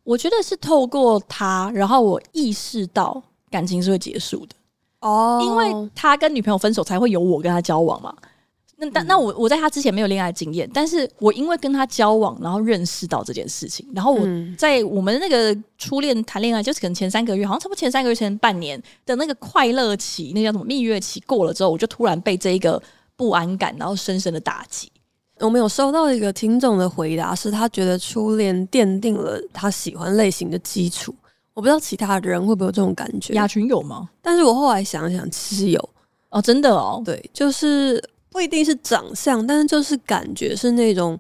[0.03, 4.57] 我觉得是透过他，然后我意识到感情是会结束的
[5.01, 8.15] 哦，因为他跟女朋友分手才会有我跟他交往嘛。
[8.79, 22.81] 那但那我我在他之前没有恋爱经验，但是我因为跟他交往，然后认识到这件事情，然后我在我们那个初恋谈恋爱，就是可能前三个月，好像差不多前三个月前半年的那个快乐期，那叫什么蜜月期过了之后，我就突然被这一个
[23.17, 24.93] 不安感，然后深深的打击。
[25.41, 31.15] 我们有收到一个听众的回答，是他觉得初恋奠定了他喜欢类型的基础。
[31.55, 34.11] 我不知道其他人会不会有这种感觉，雅群有吗？
[34.21, 35.89] 但是我后来想想，其实有
[36.29, 38.03] 哦，真的哦，对，就是。
[38.37, 41.19] 不一定是长相，但是就是感觉是那种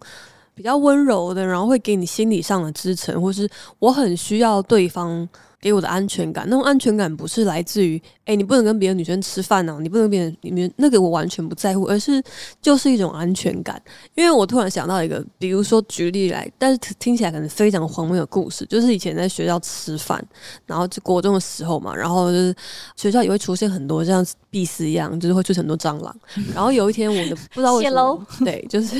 [0.54, 3.48] 比较温柔的，然后会给你心理上的支撑，或是
[3.78, 5.26] 我很需要对方。
[5.60, 12.22] 给我的安全感，那种安全感不是来自于，哎、欸，你不能跟别的女生吃饭哦，你不能跟别人你们那个我完全不在乎，而是
[12.60, 13.80] 就是一种安全感。
[14.14, 20.24] 因为我突然想到一个，比如说举例来，但是听起来可能非常荒谬的故事，就是以前在学校吃饭，
[20.66, 22.54] 然后就国中的时候嘛，然后就是
[22.94, 26.14] 学校也会出现很多像壁虱一样，就是会出现很多蟑螂。
[26.54, 28.96] 然后有一天，我的不知道为什么， 对，就是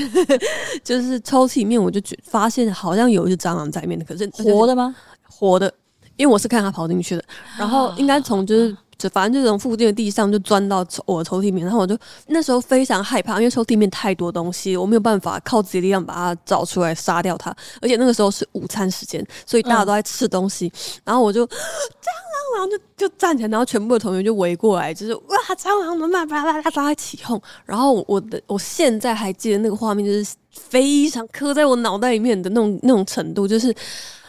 [0.83, 4.95] 就是抽屉里面，我就觉发现好像有一只蟑螂在里面的，可是活的吗？
[5.29, 5.71] 活的。
[6.17, 7.23] 因为我是看他跑进去的，
[7.57, 26.27] 然后应该从就是就反正就从附近的地上就钻到我的抽屉里面，然后我就那时候非常害怕，因为抽屉里面太多东西，我没有办法靠自己力量把它找出来杀掉它，而且那个时候是午餐时间，所以大家都在吃东西，嗯、然后我就 蟑螂，然后就就站起来，然后全部的同学就围过来，就是哇蟑螂怎么办？
[26.27, 33.71] 巴拉巴拉巴拉起哄，然后我的我现在还记得那个画面，就是非常刻在我脑袋里面的那种那种程度，就是。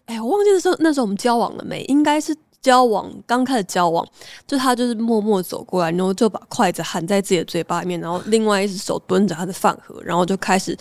[0.08, 1.82] 哎，我忘记的时候，那时候我们交往了没？
[1.84, 4.06] 应该是交往，刚开始交往，
[4.46, 10.74] 就他就是默默走过来，然后就把筷子含在自己的嘴巴里面，然后另外一只手蹲着他的饭盒，然后就开始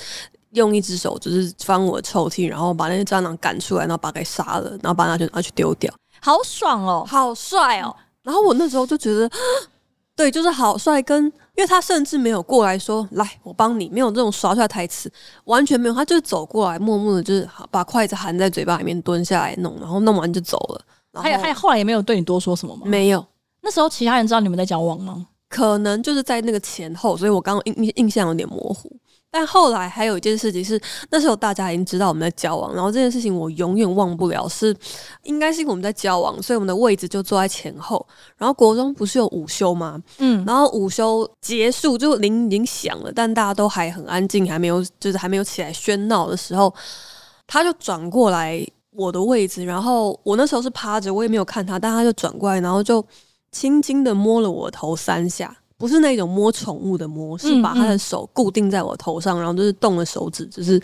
[0.52, 7.94] 用一只手就是翻我的抽屉，然后把那些蟑螂赶出来，然后把它给杀了，然后把它就拿去丢掉，好爽哦，好帅哦！
[8.24, 9.30] 然后我那时候就觉得。
[10.18, 15.12] 对，就是好帅，跟因为他甚至没有过来说来我帮你，没有这种耍出来台词，
[15.46, 20.82] 完全没有，他就是走过来，默默的，就是把筷子含在嘴巴里面，蹲下来弄，然后弄完就走了。
[21.20, 22.84] 还有，还有，后来也没有对你多说什么吗？
[22.86, 23.26] 没有。
[23.62, 25.26] 那时候其他人知道你们在交往吗？
[25.50, 28.96] 可能就是在那个前后，所以我刚刚印印象有点模糊。
[29.30, 34.76] 但后来还有一件事情是，那时候大家已经知道我们在交往，然后这件事情我永远忘不了，是
[35.24, 38.04] 应该是因为我们在交往，所以我们的位置就坐在前后。
[38.38, 40.02] 然后国中不是有午休吗？
[40.20, 46.74] 嗯，然后午休结束就铃已经响了，但大家都还很安静，还没有就是还没有起来喧闹的时候，
[47.46, 53.06] 他就转过来我的位置，然后我那时候是趴着，我也没有看他，但他就转过来，然后就
[53.52, 55.56] 轻轻的摸了我头三下。
[55.78, 60.82] 不是那种摸宠物的摸，是把他的手固定在我头上，嗯嗯、然后就是动了手指，就是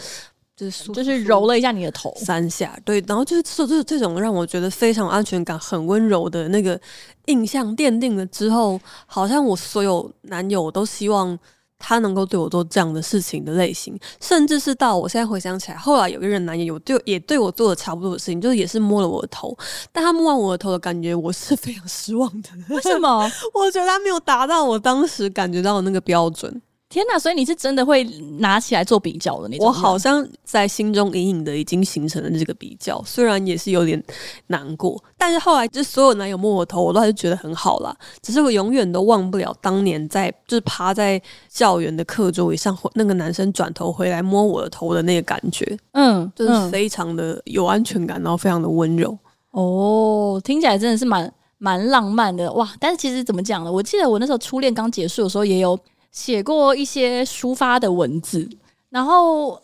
[0.56, 6.79] 就是就是揉了一下你的头三下，对，然后就是这就是这种让我觉得非常安全感、很温柔的那个
[7.25, 11.38] 印象奠定了之后，好像我所有男友都希望。
[11.85, 19.55] 他能够对我做这样的事情的类型，甚至是到我现在回想起来，后来有一个人男友对也对我做了差不多的事情，就是也是摸了我的头，
[19.91, 22.49] 但他摸完我的头的感觉，我是非常失望的。
[22.69, 23.29] 为什么？
[23.53, 26.61] 我觉得他没有达到我当时感觉到的那个标准。
[26.93, 27.17] 天呐！
[27.17, 28.03] 所以你是真的会
[28.38, 29.65] 拿起来做比较的那种？
[29.65, 34.01] 我好像在心中隐隐的已经形成了这个比较，虽然也是有点
[34.47, 37.95] 难过，但是后来就所有男友摸我头，我都还是觉得很好啦。
[38.21, 49.17] 只是我永远都忘不了当年在就是趴在校园的课桌椅上，那个男生转头回来摸我的头的那个感觉，嗯，就是非常的有安全感，然后非常的温柔。
[49.49, 52.71] 哦，听起来真的是蛮蛮浪漫的哇！
[52.79, 53.71] 但是其实怎么讲呢？
[53.71, 55.75] 我记得我那时候初恋刚结束的时候也有。
[56.13, 58.47] 写过一些抒发的文字，
[58.89, 59.62] 然后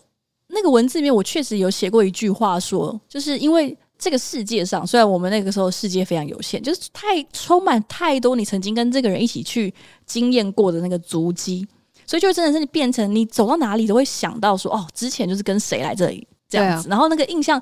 [0.48, 9.72] 那个文字里面，我确实有写过一句话说，说就是因为这个世界上，虽然我们那个时候世界非常有限，就是太充满太多你曾经跟这个人一起去
[10.08, 11.68] 经验过的那个足迹，
[12.06, 17.62] 所以就真的是变成你走到哪里都会想到说，哦，之前就是跟谁来这里这样子，啊、然后那个印象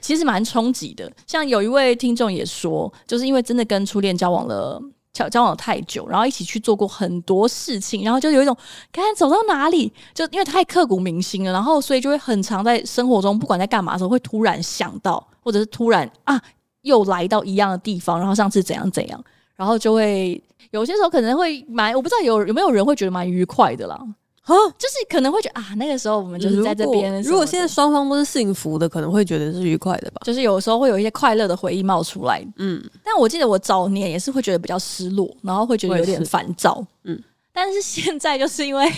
[0.00, 1.08] 其实蛮冲击的。
[1.24, 4.82] 像有一位听众也说，就是因为真的跟初恋交往了。
[5.14, 8.54] 交交往太久，然后一起去做过很多事情，然后就有一种，
[8.92, 16.38] 看走到哪里，就因为太刻骨铭心了，然后所以就会很常在生活中，不管在干嘛的时候，会突然想到，或者是突然啊，
[16.82, 20.42] 又来到一样的地方，然后上次怎样怎样，然后就会
[20.72, 23.98] 有些时候可能会蛮，我不知道有有没有人会觉得蛮愉快的啦。
[24.46, 27.22] 哦，就是可能会觉得啊，那个时候我们就是在这边。
[27.22, 30.20] 如果现在双方都是幸福的，可能会觉得是愉快的吧。
[30.24, 32.46] 就是有时候会有一些快乐的回忆冒出来。
[32.56, 36.84] 嗯，但我记得我早年也是会觉得比较失落，然后会觉得有点烦躁。
[37.04, 37.18] 嗯，
[37.52, 38.92] 但是现在就是因为。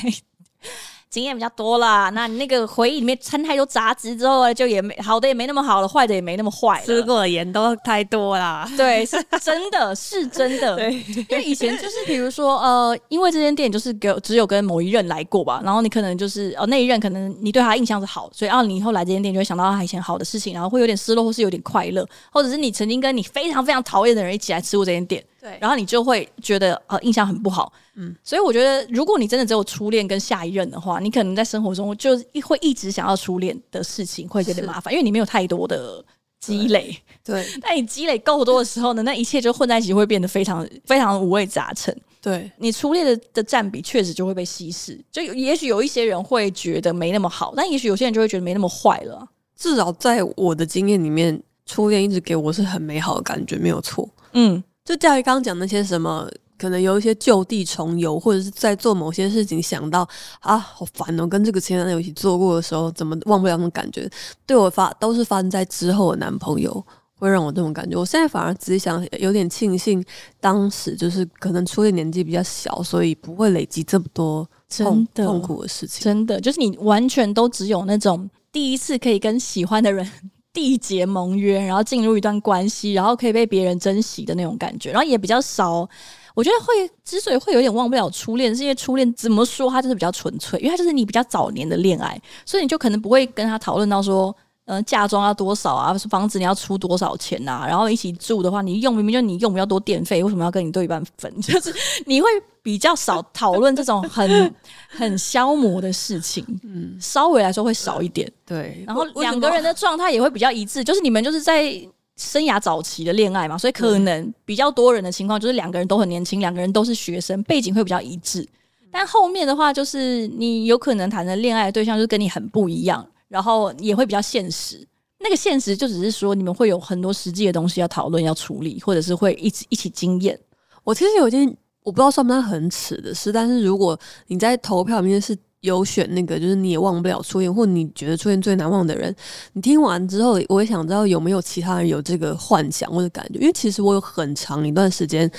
[1.09, 6.85] 经验比较多啦，那你那个回忆里面掺太多杂质之后，就也没好的也没那么好了，坏的也没那么坏了。
[6.85, 10.77] 吃过的盐都太多啦，对，是真的是真的。
[10.77, 10.93] 对，
[11.31, 25.25] 因为以前就是比如说呃，因为这间店就是给只有跟某一任来过吧，然后你可能就是哦那一任可能你对他印象是好，所以啊你以后来这间店就会想到他以前好的事情，然后会有点失落或是有点快乐，或者是你曾经跟你非常非常讨厌的人一起来吃过这间店。
[25.47, 36.05] 对，然后你就会觉得呃印象很不好，嗯，所以我觉得如果你真的只有初恋跟下一任的话，你可能在生活中就会一直想要初恋的事情，会有点麻烦，因为你没有太多的
[36.41, 37.47] 积累，对。
[37.63, 41.97] 但你积累够多的时候呢，那一切就混在一起，会变得非常非常五味杂陈。
[42.21, 49.25] 对，你初恋的的占比确实就会被稀释，就也许有一些人会觉得没那么好，但也许有些人就会觉得没那么坏了。
[49.55, 54.09] 至少在我的经验里面，初恋一直给我是很美好的感觉，没有错。
[54.33, 54.61] 嗯。
[54.87, 56.27] 就教育刚刚讲那些什么，
[56.57, 60.09] 可能有一些就地重游，或者是在做某些事情想到
[60.41, 64.09] 啊，好烦哦，跟这个前男友一起做过的时候，怎么忘不了那种感觉？
[64.47, 66.87] 对我发都是发生在之后的男朋友
[67.19, 67.99] 会让我这种感觉。
[67.99, 70.03] 我现在反而只是想有点庆幸，
[70.41, 76.05] 当时就是可能初恋年纪比较小，所以不会累积这么多痛痛苦的事情。
[76.05, 80.09] 真的，就是你完全都只有那种第一次可以跟喜欢的人。
[80.57, 85.87] 缔结盟约，然后进入一段关系，然后可以被别人珍惜的那种感觉，然后也比较少。
[86.35, 94.35] 我觉得会之所以会有点忘不了初恋，是因为初恋怎么说，它就是比较纯粹，因为它就是你比较早年的恋爱，所以你就可能不会跟他讨论到说。
[94.67, 95.97] 嗯，嫁妆要多少啊？
[96.11, 97.67] 房子你要出多少钱呐、啊？
[97.67, 101.33] 然后一起住的话，你用明明就你用比较多电费，为什么要跟你对半分？
[101.41, 101.73] 就是
[102.05, 102.27] 你会
[102.63, 104.55] 比较少讨论这种很
[104.91, 108.31] 很消磨的事情，嗯，稍微来说会少一点。
[108.45, 111.73] 对，然后两个人的状态也会比较一致，就是你们就是在
[112.17, 118.45] 生涯早期的恋爱嘛，所以可能比较多人的情况就是两个人都很年轻，两个人都是学生，背景会比较一致。
[118.91, 123.07] 但后面的话，就是你有可能谈的恋爱对象就是跟你很不一样。
[123.29, 124.87] 然后也会比较现实，
[125.19, 130.39] 那个现实就只是说你们会有很多实际的东西要讨论、要处理，或者是会一起一起经验。
[130.85, 131.47] 我其实有一件
[131.83, 133.99] 我不知道算不算很耻的事，但是如果
[134.29, 139.15] 你在投票里面是有选那个，就是你也忘不了初恋，或你觉得初恋最难忘的人，
[139.55, 145.31] 你听完之后，我也想知道有没有其他人有这个幻想或者感觉，因为其实我有很长一段时间。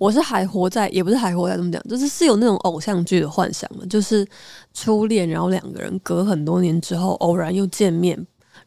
[0.00, 1.82] 我是还活在，也不是还活在，怎么讲？
[1.82, 4.26] 就是是有那种偶像剧的幻想嘛，就是
[4.72, 8.18] 初恋，然后两个人隔很多年之后偶然又见面，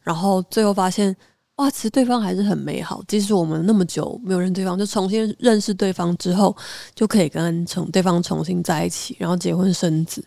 [0.04, 1.14] 然后最后发现，
[1.56, 3.02] 哇，其实对方还是很美好。
[3.08, 6.56] 即使我们那么久没有认对方，就重新认识对方之后，
[6.94, 10.24] 就可以跟重对方重新在一起，然后结婚生子。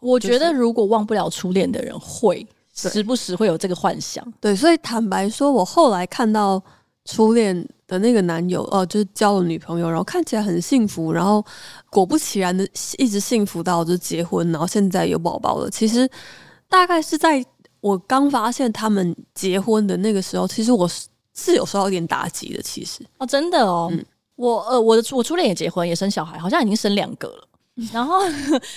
[0.00, 4.22] 我觉得，如果忘不了初恋的人，会时不时会有这个幻想。
[4.38, 6.62] 对，所以坦白说，我后来看到
[7.06, 7.66] 初恋。
[7.92, 11.44] 的那个男友哦、呃，就是交了女朋友，然后看起来很幸福，然后
[11.90, 12.66] 果不其然的
[12.96, 15.68] 一直幸福到就结婚，然后现在有宝宝了。
[15.68, 16.08] 其实
[16.70, 17.44] 大概是在
[17.80, 22.62] 我刚发现他们结婚的那个时候，其实我是是有受到一点打击的。
[22.62, 24.02] 其实哦，真的哦，嗯、
[24.36, 27.46] 我呃，我的我初恋也结婚，也生小孩，好像已经生两个了。
[27.92, 28.20] 然后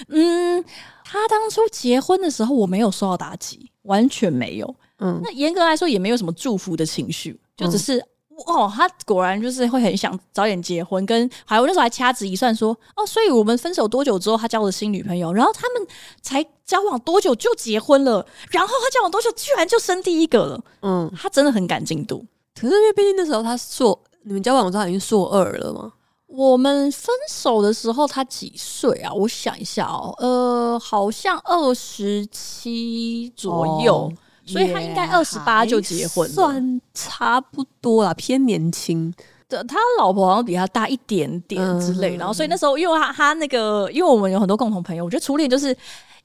[0.09, 0.61] 嗯，
[1.05, 4.75] 他当初结婚的时候，我没有受到打击，完全没有。
[4.99, 7.97] 嗯，那严格来说也没有什么祝福的情绪，就只是。
[7.99, 8.07] 嗯
[8.47, 15.87] 哦，他果然就是会很想早点结婚，跟还有那时候还掐指一算说，哦，所以我们分手多久之后他交了新女朋友，然后他们
[16.21, 22.25] 才交往多久就结婚了，然后他交往多久居然就生第一个了，嗯，他真的很赶进度。
[22.59, 25.93] 可是因为毕竟那时候他硕，你们交往的时候已经硕二了吗？
[26.27, 29.13] 我们分手的时候他几岁啊？
[29.13, 33.95] 我想一下哦，呃，好像二十七左右。
[33.95, 34.13] 哦
[34.45, 39.13] 所以他应该二十八就结婚，算差不多啦，偏年轻。
[39.47, 42.15] 对，他老婆好像比他大一点点之类。
[42.15, 45.75] 然后，所以那时候，因为他他那个，因为我们有很多共同朋友，我觉得初恋就是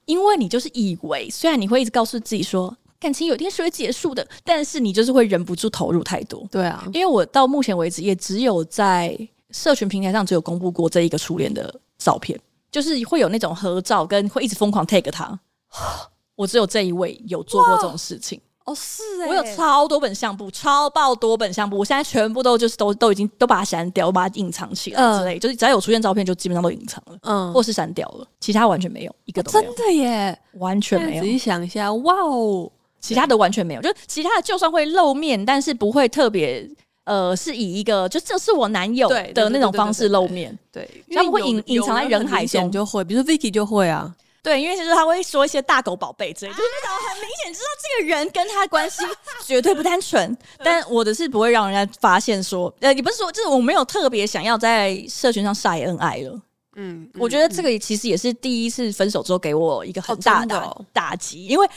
[0.05, 6.47] 因为你就是以为，虽然你会一直告诉自己说感情有一天是会结束的，但是你就是会忍不住投入太多。
[6.51, 9.17] 对啊，因为我到目前为止也只有在
[9.51, 12.39] 社群平台上只有公布过这一个初恋的照片。
[12.71, 15.37] 就是会有那种合照，跟会一直疯狂 take 他。
[16.35, 18.39] 我只有这一位有做过这种事情。
[18.63, 29.73] 哦，是哎、欸，我有超多本相簿，超爆多本相簿，我现在全部都就是都都已经都把它删掉，我把它隐藏起来之类，嗯、就是只要有出现照片，就基本上都隐藏了，嗯，或是删掉了，其他完全没有一个都没有。
[29.73, 31.23] 真的耶，完全没有。
[31.23, 36.69] 仔细想一下，哇哦，其他的完全没有，就其他的就算会露面，但是不会特别，
[37.05, 44.15] 呃，是以一个就这是我男友的那种方式露面，对，他们会隐隐藏在人海中就会，比如说 Vicky 就会啊。
[44.43, 49.03] 对，因为就是他会说一些大狗宝贝之类，就是那种很明显知道这个人跟他关系
[49.45, 50.35] 绝对不单纯。
[50.63, 56.41] 但我的是不会让人家发现说，呃，也不是说，就是我没有特别想要在社群上晒恩爱了。
[56.75, 61.67] 嗯，我觉得这个其实也是第一次分手之后给我一个很大的打击，因为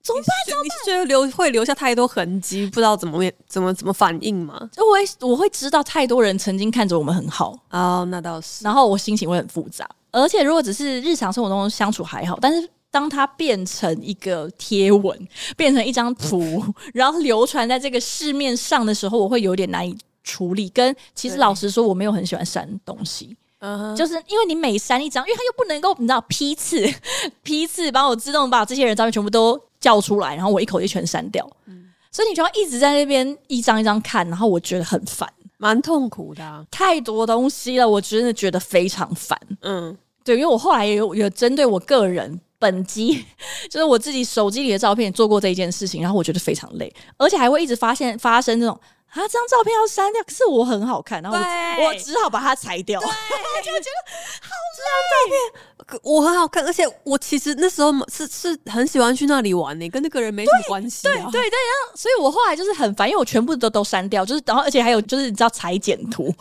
[0.00, 0.26] 怎么办？
[0.48, 0.64] 怎么办？
[0.64, 4.70] 你觉得留会留下太多痕迹，不知道怎么面怎么怎么反应吗？
[4.72, 9.86] 就我会我会知道太多人曾经看着我们很好哦，那倒是，然后我心情会很复杂。
[10.14, 16.62] 而且，如果只是日常生活中相处还好，但是当它变成一个贴文，变成一张图，
[16.94, 20.68] 然后流传在这个市面上的时候，我会有点难以处理。
[20.68, 26.88] 跟其实老实说，我没有很喜欢删东西，对就是因为你每删一张，因为它又不能够你知道批次
[27.42, 39.96] 批次把我自动把这些人照片全部都叫出来，然后我一口气全删掉，嗯、所以你就要一直在那边一张一张看，然后我觉得很烦，蛮痛苦的、啊，太多东西了，我真的觉得非常烦，嗯。
[40.24, 43.24] 对，因为我后来也有有针对我个人本机，
[43.70, 48.74] 就是我自己手机里的照片做过这一件事情，然后我觉得非常累，而且还会一直发现发生这种
[49.08, 53.06] 啊，这张照片要删掉，可是我很好看，然后我，我只好把它裁掉，我
[53.62, 54.00] 就觉得
[54.40, 61.50] 好这张照片我很好看，而且我其实那时候是是很喜欢去那里玩呢，跟那个人没什么关系，对对对，然
[61.86, 66.34] 后所以我后来就是很烦，因为我全部都都删掉，就是然后而且还有就是你知道裁剪图。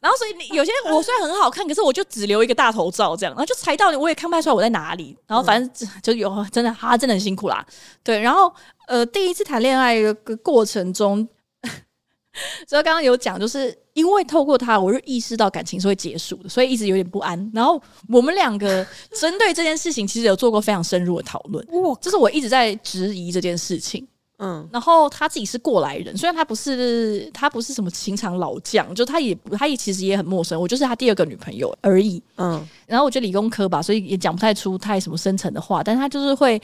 [0.00, 5.16] 然后，所以你有些我虽然很好看，可是我就只留一个大头照这样，然后就猜到你，我也看不出来我在哪里。
[5.26, 7.64] 然后反正就有真的，他真的很辛苦啦。
[8.02, 8.52] 对，然后
[8.86, 11.28] 呃，第一次谈恋爱的过程中，
[12.66, 17.50] 所以刚刚有讲，就是因为透过他，我就意识到感情是会结束的，所以一直有点不安。
[17.52, 18.86] 然后我们两个
[19.18, 21.66] 针对这件事情，其实有做过非常深入的讨论。
[21.82, 24.06] 哇，就是我一直在质疑这件事情。
[24.42, 32.22] 嗯，然后他自己是过来人，虽然他不是他不是什么情场老将，就他也他也其实也很陌生，我就是他第二个女朋友而已。
[32.36, 36.58] 嗯，然后我觉得理工科吧，所以也讲不太出太什么深层的话，但是他就是会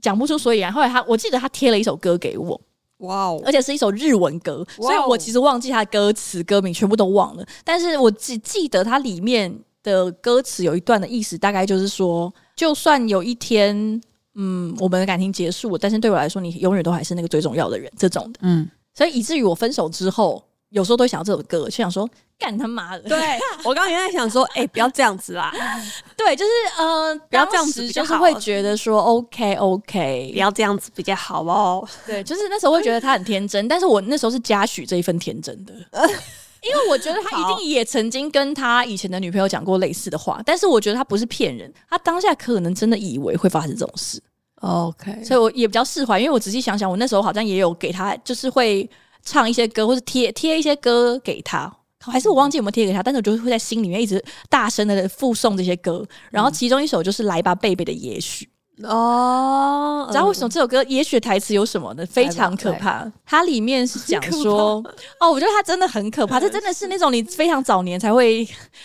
[0.00, 0.72] 讲不出所以然。
[0.72, 2.58] 后来他我记得他贴了一首歌给我，
[3.00, 14.00] 哇哦，而且是一首日文歌，所以我其实忘记他的歌词歌名全部都忘了，但是我只记得他里面的歌词有一段的意思，大概就是说，就算有一天。
[14.34, 18.40] 嗯，我们的感情结束，但是对我来说，你永远都还是那个最重要的人，这种的。
[18.42, 22.08] 嗯，所以以至于我分手之后，有时候都会想到这首歌，就想说
[22.38, 23.02] 干他妈的。
[23.08, 23.18] 对
[23.64, 25.52] 我刚刚也在想说， 哎、欸，不要这样子啦。
[26.16, 31.86] 对，就是呃，不要这样子，就是会觉得说，OK OK，不要这样子比较好哦。
[32.06, 35.74] 对，就是那时候会觉得他很天真，但是我那时候是嘉许这一份天真的。
[36.62, 44.22] 因为我觉得他一定也曾经跟他以前的女朋友讲过类似的话，但是我觉得他不是骗人，他当下可能真的以为会发生这种事。
[44.60, 48.88] OK，所以我也比较释怀，因为我仔细想想，我那时候好像也有给他，就是会
[49.24, 58.46] 唱一些歌，或是贴贴一些歌给他，还是我忘记有没有贴给他，但是我就会在心里面一直大声的附送这些歌，然后其中一首就是来吧贝贝的也许。
[58.84, 62.04] 哦，你知道为什么这首歌也许台词有什么呢？
[62.06, 63.10] 非常可怕。
[63.24, 64.82] 它里面是讲说，
[65.18, 66.40] 哦，我觉得它真的很可怕。
[66.40, 68.44] 这真的是那种你非常早年才会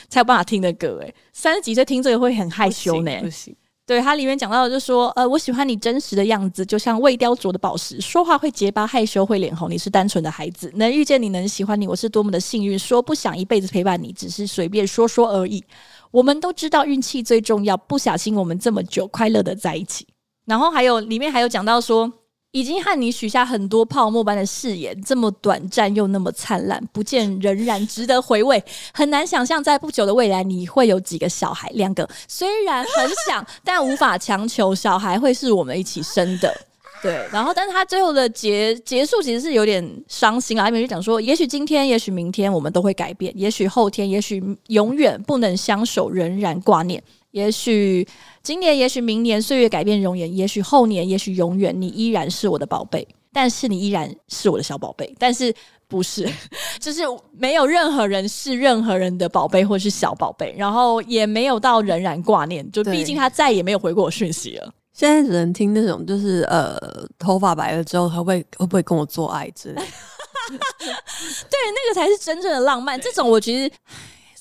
[0.09, 3.11] 才有办法听的歌，诶，三十几岁听这个会很害羞呢。
[3.21, 9.69] 不行，对，它里面讲到的就是说，呃，我喜欢你真实的样子，就像未雕琢的宝石，说话会结巴，害羞会脸红。
[9.69, 12.77] 你是单纯的孩子，能遇见你，能喜欢你，我是多么的幸运。
[12.77, 15.63] 说不想一辈子陪伴你，只是随便说说而已。
[16.15, 20.07] 我们都知道运气最重要，不小心我们这么久快乐的在一起。
[20.45, 22.09] 然后还有里面还有讲到说，
[22.51, 28.63] 已经和你许下很多泡沫般的誓言，这么短暂又那么灿烂，不见仍然值得回味。
[28.93, 36.55] 很难想象在不久的未来你会有几个小孩，两个，虽然很想，但无法强求小孩会是我们一起生的。
[37.05, 46.99] 对，然后，但是他最后的结结束其实是有点伤心啊，因为就讲说，也许今天，也许明天，我们都会改变；也许后天，也许永远不能相守，仍然挂念；
[47.29, 48.07] 也许
[48.41, 55.53] 今年，也许明年，岁月改变容颜；也许后年，也许永远，你依然是我的宝贝， 但是你依然是我的小宝贝，但是
[55.87, 56.27] 不是，
[56.79, 57.03] 就是
[57.37, 64.73] 没有任何人是任何人的宝贝或是小宝贝，然后也没有到仍然挂念，就毕竟他再也没有回过我讯息了。
[64.95, 66.79] 现在只能听那种，就是呃，
[67.19, 69.87] 头发白了之后，他会会不会跟我做爱之类的？
[70.55, 72.97] 对，那个才是真正的浪漫。
[72.97, 73.75] 对这种我觉得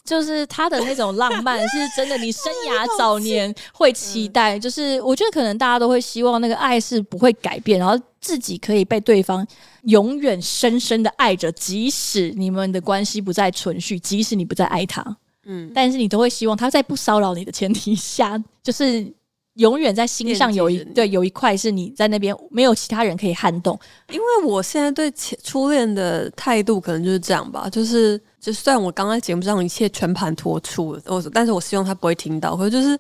[0.04, 4.56] 就是他的那种浪漫是真的，你生涯早年会期待。
[4.56, 9.44] 就是我觉得可能大家都会希望那个爱是不会改变，然后自己可以被对方
[9.86, 15.04] 永远深深的爱着，即使你们的关系不再存续，即使你不再爱他，
[15.46, 19.12] 嗯，但是你都会希望他在不骚扰你的前提下，就是。
[19.54, 23.78] 永远在心上有一对有一块是你在那边没有其他人可以撼动，
[24.10, 32.98] 因为我现在对前初恋的态度可能就是这样吧，就是就算我刚刚节目上一切全盘托出，我但是我希望他不会听到，可是就是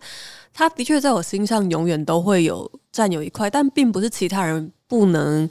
[0.52, 5.48] 他的确在我心上永远都会有占有一块，但并不是其他人不能，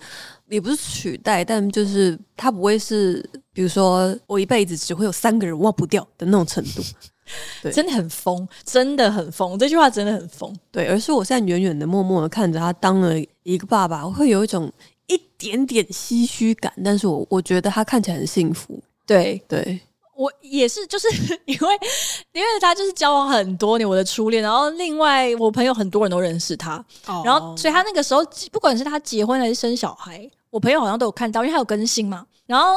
[0.47, 6.81] 也不是取代，但就是他不会是，比如说我一辈子只会有三个人忘不掉的那种程度。
[7.61, 9.57] 对，真的很疯，真的很疯。
[9.57, 10.53] 这句话真的很疯。
[10.71, 13.13] 对，而是我现在远远的、默默的看着他当了
[13.43, 14.71] 一个爸爸，我会有一种
[15.07, 16.71] 一点点唏嘘感。
[16.83, 18.81] 但是我我觉得他看起来很幸福。
[19.05, 19.79] 对对，
[20.15, 21.07] 我也是，就是
[21.45, 21.79] 因为
[22.33, 24.43] 因为他就是交往很多年，我的初恋。
[24.43, 26.75] 然后另外我朋友很多人都认识他，
[27.07, 28.21] 哦、然后所以他那个时候
[28.51, 32.25] 不管是他结婚还是生小孩，我朋友好像都有看到，因为他有更新嘛。
[32.45, 32.75] 然后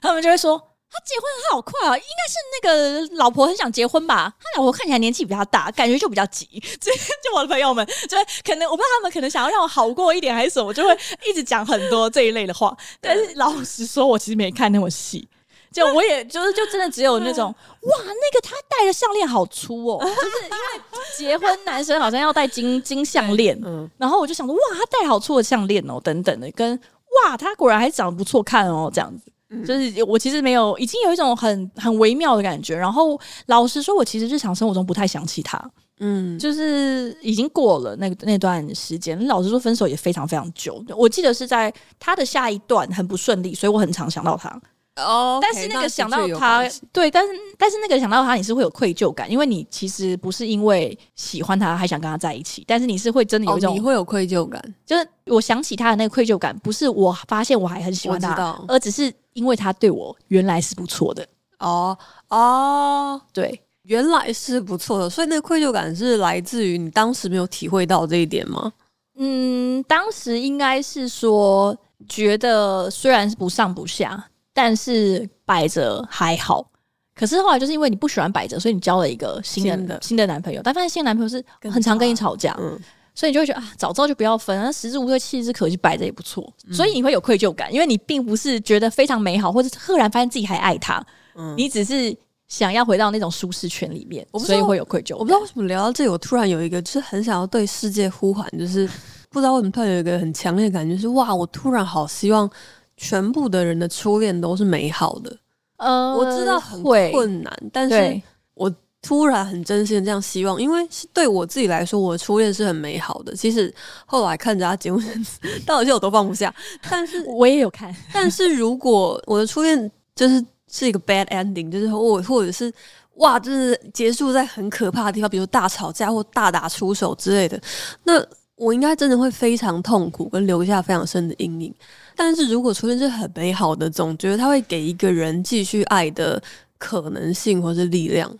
[0.00, 0.62] 他们就会说。
[0.92, 4.32] 他结婚好快啊，应该是那个老婆很想结婚吧？
[4.38, 6.44] 他老婆看起来年纪比较大，感觉就比较急。
[6.78, 12.76] 就就我的朋友们，就可能我不知道他们可能想要让我好过一点还是什么，就会一直讲很多这一类的话。
[13.00, 15.26] 但是老实说，我其实没看那么细。
[15.72, 20.82] 就我也就是就真的只有那种哇，那个他戴的项链好粗哦， 就是因为
[21.16, 26.78] 结婚男生好像要戴金金项链，嗯，然后我就想说哇，他戴好粗的项链哦，等等的，跟
[27.24, 29.32] 哇，他果然还长得不错看哦，这样子。
[29.66, 32.76] 就是我其实没有，已经有一种很很微妙的感觉。
[32.76, 35.60] 然后老实说，我其实日常生活中不太想起他。
[36.04, 39.26] 嗯，就是已经过了那个那段时间。
[39.28, 40.84] 老实说，分手也非常非常久。
[40.96, 44.48] 我记得是在他的下一段很不顺利，所以我很常想到他。
[44.96, 59.12] 哦，但是那个想到他，对，但是但是那个想到他，你是会有愧疚感，因为你其实不是因为喜欢他还想跟他在一起，但是你是会真的有一种、哦、你会有愧疚感，就是我想起他的那个愧疚感，不是我发现我还很喜欢他，而只是。
[59.34, 61.26] 因为他对我原来是不错的
[61.58, 61.96] 哦
[62.28, 68.72] 哦，对，原来是不错的，所以那个愧疚感是来自于你当时没有体会到这一点吗？
[69.16, 71.76] 嗯，当时应该是说
[72.08, 76.66] 觉得虽然是不上不下，但是摆着还好。
[77.14, 82.56] 可是后来就是因为你不喜欢摆着，所以你交了一个新的新的，新的男朋友，但发现新的男朋友是很常跟你吵架。
[82.58, 82.78] 嗯。
[83.14, 86.50] 所以你就会觉得啊，早知道就不要分，那食之无味，弃之可惜，摆着也不错。
[86.66, 91.04] 嗯、所以你会有愧疚感，因为你并不是觉得非常美好，或者赫然发现自己还爱他，
[91.34, 92.16] 嗯、你只是
[92.48, 95.14] 想要回到那种舒适圈里面，所以会有愧疚。
[95.14, 98.88] 我不知道为什么聊到这里，我突然有一个就是很想要对世界呼喊，就是
[99.28, 102.50] 不知道为什么突然有一个很强烈的感觉，就是哇，我突然好希望
[102.96, 105.36] 全部的人的初恋都是美好的。
[105.76, 108.22] 呃，我知道很困难，但是
[108.54, 108.72] 我。
[109.02, 113.34] 突然很真心的这样希望，因为是对我自己来说，我的初恋是很美好的。
[113.34, 113.74] 其实
[114.06, 115.26] 后来看着他结婚，
[115.66, 116.54] 到底是我都放不下。
[116.88, 117.94] 但是 我也有看。
[118.14, 122.72] 但是如果我的初恋就是是一个 bad ending，就是我或者是
[123.16, 127.60] 哇，就是结束在很可怕的地方，比如大吵架或大打出手之类的，
[128.04, 128.24] 那
[128.54, 131.74] 我应该真的会非常痛苦，跟留下非常深的阴影。
[132.14, 136.40] 但是如果初恋是很美好的，总觉得他会给一个人继续爱的
[136.78, 138.32] 可能性或是力量。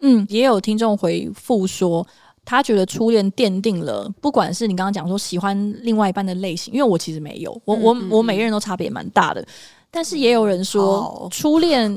[0.00, 2.06] 嗯，也有听众回复说，
[2.44, 9.44] 他觉得初恋奠定了，不管是你刚刚讲说喜欢另外一半的类型，因为我其实没有，我我我每个人都差别蛮大的，
[9.90, 11.92] 但是也有人说初恋，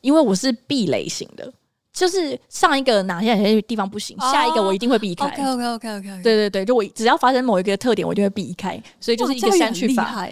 [0.00, 1.52] 因为我是避雷型的，
[1.92, 5.26] 就是上一个哪些哪些地方不行，下一个我一定会避开。
[5.26, 10.24] OK OK OK OK，对对对，就我只要发生某一个特点，我就会避开，所以就是一个删去法。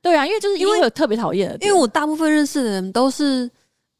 [0.00, 3.50] 对啊，因为就是因为有特别讨厌的，因为我大部分认识的人都是。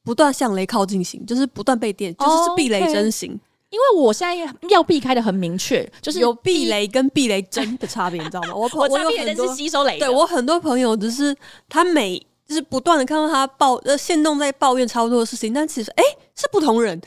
[0.07, 3.33] 不断向雷靠近型，就是不断被电，就是是避雷针型。
[3.33, 3.43] Oh, okay.
[3.71, 8.55] 因为我现在要避开的很明确，就是有避雷跟避雷针的差别，你知道吗？
[8.55, 11.37] 我 我有很多是吸收雷，对我很多朋友只是
[11.69, 16.99] 他每就是不断的看到他抱呃现动在抱怨差不多的事情，但其实哎、欸、是不同人，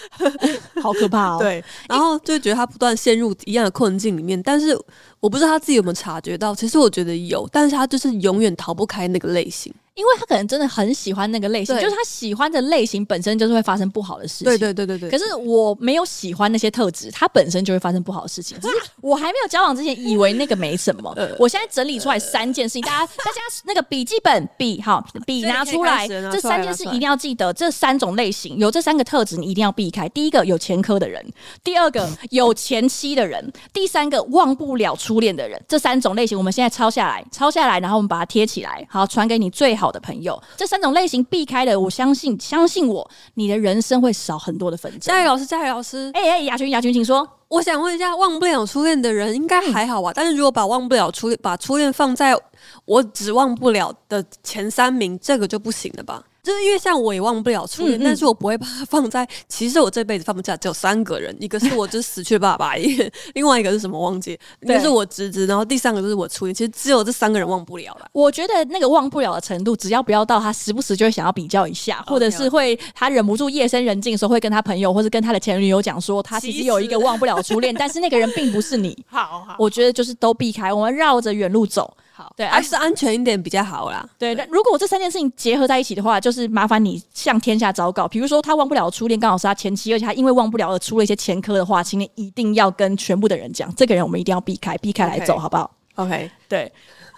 [0.82, 1.38] 好可怕哦。
[1.40, 4.78] 对，然后就觉得他不断陷入一样的困境里面，但是
[5.20, 9.72] 我不知道他自己有没有察觉到，其实我觉得有，但是他就是永远逃不开那个类型。
[9.98, 14.44] 因为他可能真的很喜欢那个类型，就是他喜欢的类型本身就是会发生不好的事情。
[14.44, 15.10] 对对对对对。
[15.10, 18.56] 可是我没有喜欢那些特质，他本身就会发生不好的事情。
[18.62, 21.12] 只是我还没有交往之前，以为那个没什么。
[21.36, 27.52] 我现在整理出来三件事情，大家大家那个笔记本笔好笔拿出来，这三件事一定要记得。
[27.52, 30.08] 这三种类型有这三个特质，你一定要避开。
[30.10, 31.24] 第一个有前科的人，
[31.64, 35.60] 第二个有前妻的人，第三个忘不了初恋的人。
[35.66, 39.87] 这三种类型，我们现在抄下来，抄下来，然后我们把它贴起来，好传给你最好。
[39.88, 40.38] 好的朋友。
[40.54, 45.00] 这三种类型避开的，我相信，相信我，你的人生会少很多的纷争。
[45.00, 47.26] 佳宇老师，佳宇老师，哎哎，雅群雅群，请说。
[47.48, 50.10] 我想问一下，忘不了初恋的人应该还好吧？
[50.10, 52.38] 嗯、但是如果把忘不了初恋，把初恋放在
[52.84, 56.22] 我只忘不了的前三名，这个就不行了吧？
[56.42, 59.28] 就是因为像我也忘不了初恋，嗯嗯，但是我不会把它放在。
[59.48, 62.74] 其实我这辈子放不下只有三个人，一个是我就是死去的爸爸，
[63.34, 64.38] 另外一个是什么忘记？
[64.62, 66.54] 一个是我侄子，然后第三个就是我初恋。
[66.54, 68.08] 其实只有这三个人忘不了了。
[68.12, 78.96] 我觉得那个忘不了的程度，只要不要到他时不时就会想要比较一下，或者是会他忍不住夜深人静的时候会跟他朋友或者跟他的前女友讲说，他其实有一个忘不了初恋， 但是那个人并不是你。
[79.06, 81.92] 好好，我觉得就是都避开，我们绕着远路走。
[82.18, 84.04] 好，对，还是安全一点比较好啦。
[84.18, 88.08] 对，那如果这三件事情结合在一起的话，就是麻烦你向天下昭告。
[88.08, 96.28] 比如说，他忘不了初恋，刚好是他前妻，而且他因为忘不了而出了一些前科的话，请你一定要跟全部的人讲，这个人我们一定要避开，避开来走，好不好？OK。
[96.48, 96.72] 对，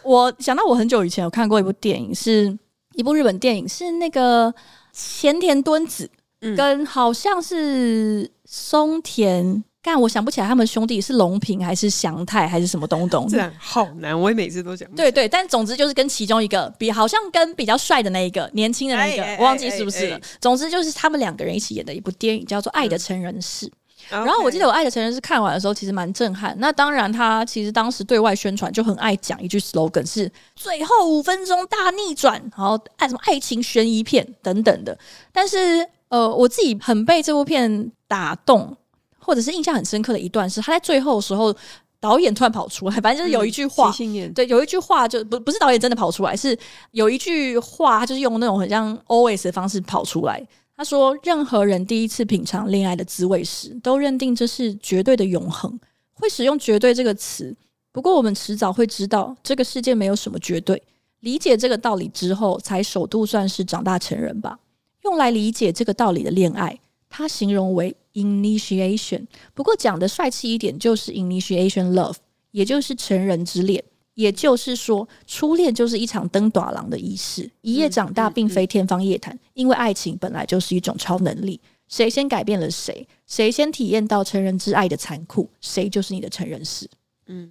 [0.05, 2.55] 我想到我很久以前有看过一部电影，是
[2.93, 4.55] 一部日本电影，是那个
[4.93, 6.11] 前田敦子
[6.55, 9.65] 跟好像是松田。
[9.83, 14.91] 干，我想不起来他们兄弟是龙平还是祥泰还是什么东东，这样好难，我也每次都讲。
[14.93, 20.21] 对对，但总之就是跟其中一个比，好像跟比较帅的那一个年轻的那一个，我忘记是不是了。
[20.39, 23.67] 总之就是他们两个人一起演的一部电影，叫做《爱的成人式》。
[24.11, 26.55] 嗯、然后我记得我《爱的成人式》看完的时候，其实蛮震撼。
[26.59, 34.99] 那当然，他其实当时对外宣传就很爱讲一句 slogan 是“最后五分钟大逆转”，然后爱什么爱情悬疑片等等的。
[35.33, 38.77] 但是呃，我自己很被这部片打动。
[39.21, 41.55] 或者是印象很深刻的一段是，他在最后的时候，
[42.01, 46.59] 导演突然跑出来， 反正就是有一句话，嗯、对，有一句话就不不是导演真的跑出来，是
[46.91, 50.45] 有一句话，他就是用那种很像 always 的方式跑出来。
[50.77, 55.79] 他说：“任何人第一次品尝恋爱的滋味时，都认定这是绝对的永恒，
[56.15, 57.55] 会使用‘绝对’这个词。
[57.93, 60.83] 不过，我们迟早会知道，这个世界没有什么绝对。
[61.21, 64.59] 理解这个道理之后，才首度算是长大成人吧。
[65.03, 66.79] 用来理解这个道理的恋爱，
[67.11, 72.17] 他形容为。” Initiation，不过讲的帅气一点，就是 Initiation Love，
[72.51, 73.83] 也就是成人之恋。
[74.15, 77.51] 也就是说，初恋就是一场登短廊的仪式。
[77.63, 81.59] 一夜长大，并非天方夜谭，因为爱情本来就是一种超能力。
[81.89, 86.87] 谁先改变了谁，谁先体验到成人之爱的残酷，谁就是你的成人式。
[87.29, 87.51] 嗯，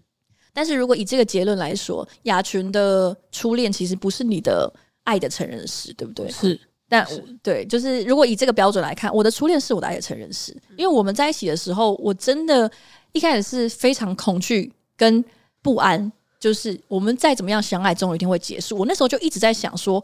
[0.53, 4.71] 但是如果以这个结论来说，雅群的初恋其实不是你的
[5.05, 6.29] 爱的成人式，对不对？
[6.29, 6.59] 是。
[6.89, 7.07] 但
[7.43, 12.69] 对，就是如果以这个标准来看，我的初恋是我的爱的成人式，因为我们在一起的时候，我真的
[13.11, 15.23] 一开始是非常恐惧跟
[15.61, 18.75] 不安，就是我们再怎么样相爱，总有一天会结束。
[18.75, 20.03] 我那时候就一直在想说，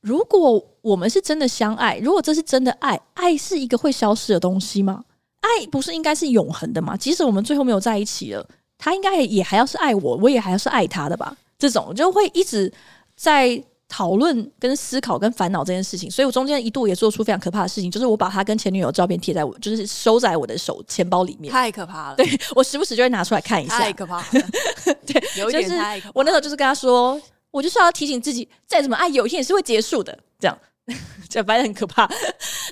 [0.00, 5.04] 如果我们是真的相爱，如果这是真的爱，爱是一个会消失的东西吗？
[5.40, 6.96] 爱不是应该是永恒的吗？
[6.96, 8.44] 即使我们最后没有在一起了，
[8.76, 11.36] 他应该也还要是爱我，我也还要是爱他的吧？
[11.56, 12.72] 这种就会一直
[13.14, 13.62] 在。
[13.96, 21.52] 讨论、跟思考、跟烦恼这件事情，所以我中间一度也做出非常可怕的事情，就是我把他跟前女友照片贴在我，就是收在我的手钱包里面。
[21.52, 22.16] 太可怕了！
[22.16, 23.78] 对，我时不时就会拿出来看一下。
[23.78, 24.24] 太可怕了！
[25.06, 26.12] 对，有一点太可怕。
[26.12, 27.20] 我那时候就是跟他说，
[27.52, 30.18] 我就是要提醒自己，再怎么爱，有一天也是会结束的。
[30.40, 30.58] 这样，
[31.30, 32.10] 这反正很可怕。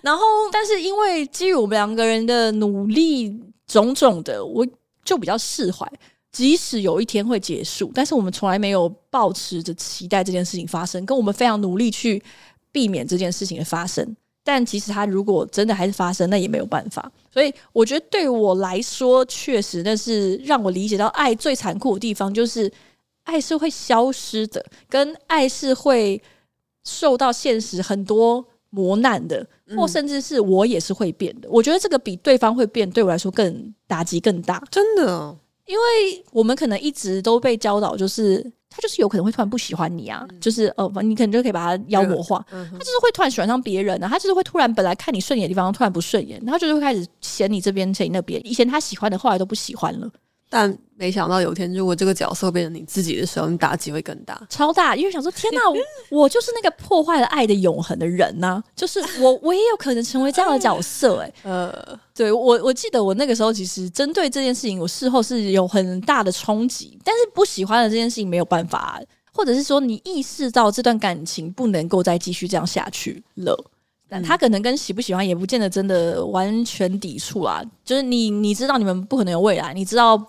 [0.03, 3.33] 然后，但是因为基于我们两个人的努力
[3.69, 4.67] 种种的，我
[5.05, 5.87] 就比较释怀。
[6.33, 12.23] 即使有一天会结束，但是我们从来没有抱持着期待这件事情发生，跟我们非常努力去
[12.73, 14.17] 避免这件事情的发生。
[14.43, 17.13] 但即使它如果真的还是发生，那也没有办法。
[17.31, 22.69] 所以我觉得对我来说，确实那是让我理解到爱最残酷的地方，就是
[23.25, 26.21] 爱是会消失的，跟爱是会
[26.83, 31.49] 受到现实很多磨难的，或甚至是我也是会变的。
[31.49, 34.61] 我觉得这个比对方会变，对我来说更打击更大。
[34.71, 35.37] 真的。
[35.73, 42.45] 因为我们可能一直都被教导，就是他就是有可能会突然不喜欢你啊，嗯、就是呃，你可能就可以把他妖魔化。
[42.51, 48.39] 嗯、他就是会突然喜欢上别人啊，他就是会突然本来看你顺眼的地方突然不顺眼，然后就是会开始嫌你这边嫌你那边。
[48.47, 50.07] 以前他喜欢的，后来都不喜欢了。
[50.55, 54.95] 但没想到有一天，如果这个角色变成你自己的时候，你打击会更大，超大。
[54.95, 55.61] 因为想说，天哪，
[56.11, 58.65] 我，我就是那个破坏了爱的永恒的人呐、啊！
[58.77, 61.25] 就是我，我也有可能成为这样的角色、欸。
[61.25, 66.99] 哎， 呃，对我，我记得我那个时候其实针对这件事情，我事后是有很大的冲击。
[67.03, 69.01] 但是不喜欢的这件事情没有办法，
[69.33, 73.59] 或者是说你意识到这段感情不能够再继续这样下去了。
[74.07, 77.63] 但他可能跟喜不喜欢也不见得真的完全抵触啊。
[77.83, 80.23] 就是你，你知道你们不可能有未来，你知道。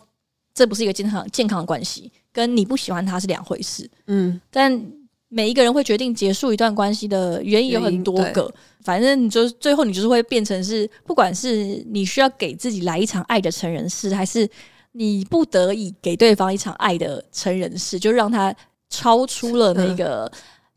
[0.53, 3.89] 这不是一个健康健康的关系，跟你不喜欢他是两回事。
[4.07, 4.85] 嗯，但
[5.29, 14.47] 每一个人会决定结束一段关系的原因有很多个，反正你就最后你就是会变成是，不管是你需要给自己来一场爱的成人式，还是
[14.91, 18.55] 你不得已给对方一场爱的成人式，就让他
[18.89, 20.31] 超出了那个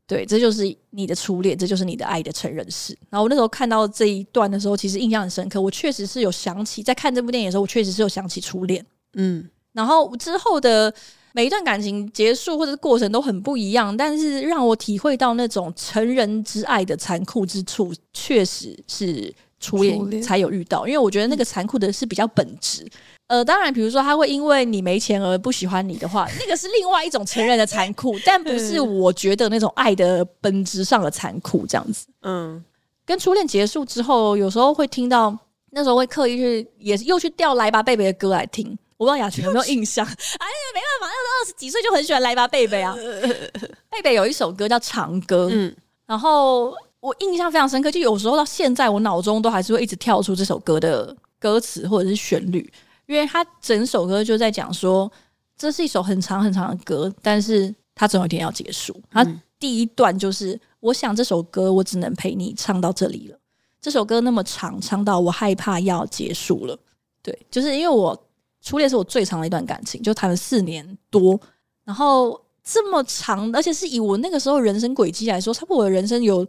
[0.06, 2.96] 对，这就是你的初恋，这就是你的爱的成人式。
[3.10, 5.60] 然后我那时候看到这一段的时候，其实印象很深刻。
[5.60, 8.86] 我确实是有想起，在看这部电影的时候，我确实是有想起初恋。
[9.14, 9.46] 嗯，
[9.76, 10.92] 然后之后的
[11.32, 20.86] 每一段感情结束或者是过程都很不一样，但是让我体会到那种成人之爱的残酷之处，确实是初恋才有遇到。
[20.86, 22.88] 因为我觉得那个残酷的是比较本质。
[23.26, 32.06] 呃，当然，比如说他会因为你没钱而不喜欢你的话，那个是另外一种成人的残酷，但不是我觉得那种爱的本质上的残酷这样子。
[32.22, 32.64] 嗯，
[33.04, 35.36] 跟初恋结束之后，有时候会听到
[35.72, 38.78] 那时候会刻意去，也是又去调来吧贝贝的歌来听。
[38.96, 40.04] 我不知道雅群有没有印象？
[40.06, 42.94] 哎呀，没办法，那时候二十几岁就很喜欢来吧贝贝啊。
[43.90, 45.74] 贝贝有一首歌叫《长歌》，嗯，
[46.06, 52.70] 然后我印象非常深刻，就有时候到现在，我脑中都还是会一直跳出这首歌的歌词或者是旋律。
[53.06, 55.10] 因为它整首歌就在讲说，
[55.56, 59.00] 这是一首很长很长的歌，但是它总有一天要结束。
[59.10, 59.24] 它
[59.60, 63.38] 第一段就是，我想这首歌我只能陪你唱到这里了。
[63.80, 66.76] 这首歌那么长，唱到我害怕要结束了。
[67.22, 68.26] 对，就是因为我
[68.66, 71.40] 初恋是我最长的一段感情，就谈了四年多，
[71.84, 76.44] 然后这么长，而且是以我那个时候人生轨迹来说，差不多我的人生有。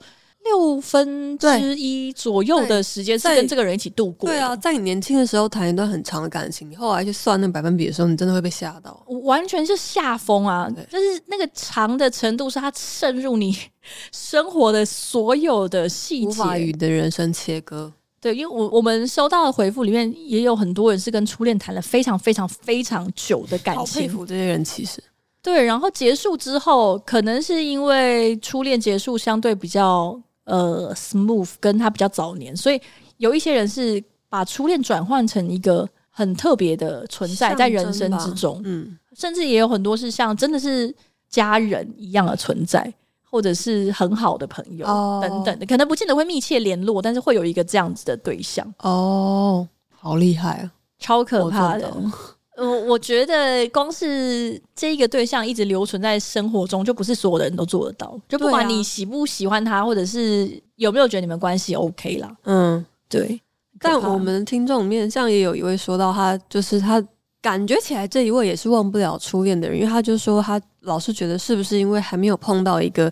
[0.45, 4.29] 六分之一左右的时间是跟这个人一起度过。
[4.29, 9.03] 对啊，在你年轻的时候谈一段很长的感情，你后来去算那百分比的时候，你真的会被吓到。
[9.23, 10.69] 完全是吓疯啊！
[10.89, 13.57] 就是那个长的程度，是它渗入你
[14.13, 17.91] 生活的所有的细节，无法与你的人生切割。
[18.27, 23.85] 对，因为我我们收到的回复里面，也有很多人是跟初恋谈了非常非常非常久的感情。
[23.85, 25.03] 好佩服这些人，其实
[25.41, 25.63] 对。
[25.63, 30.19] 然后结束之后，可能是因为初恋结束相对比较。
[30.49, 32.79] 呃，smooth 跟他比较早年，所以
[33.17, 40.95] 有一些人是把初恋转换成一个很特别的存在在人生之中，嗯，甚至也有很多是像真的是
[41.27, 42.93] 家人一样的存在，
[43.29, 44.85] 或者是很好的朋友
[45.21, 48.65] 等等的，可能不见得会密切联络，但是会有一个这样子的对象。
[48.79, 51.91] 哦，好厉害啊，超可怕的。
[52.55, 58.19] 呃，我觉得光是这一个对象一直留存在生活中，就不是所有的人都做得到。
[58.27, 62.35] 就不管你喜不喜欢他，或者是有没有觉得你们关系 OK 啦。
[62.45, 63.39] 嗯，对。
[63.79, 66.99] 但我们听众里面，像也有一位说到，他就是他
[67.41, 73.11] 感觉起来这一位也是忘不了初恋的人，因为他就说他老是觉得是不是因为还没有碰到一个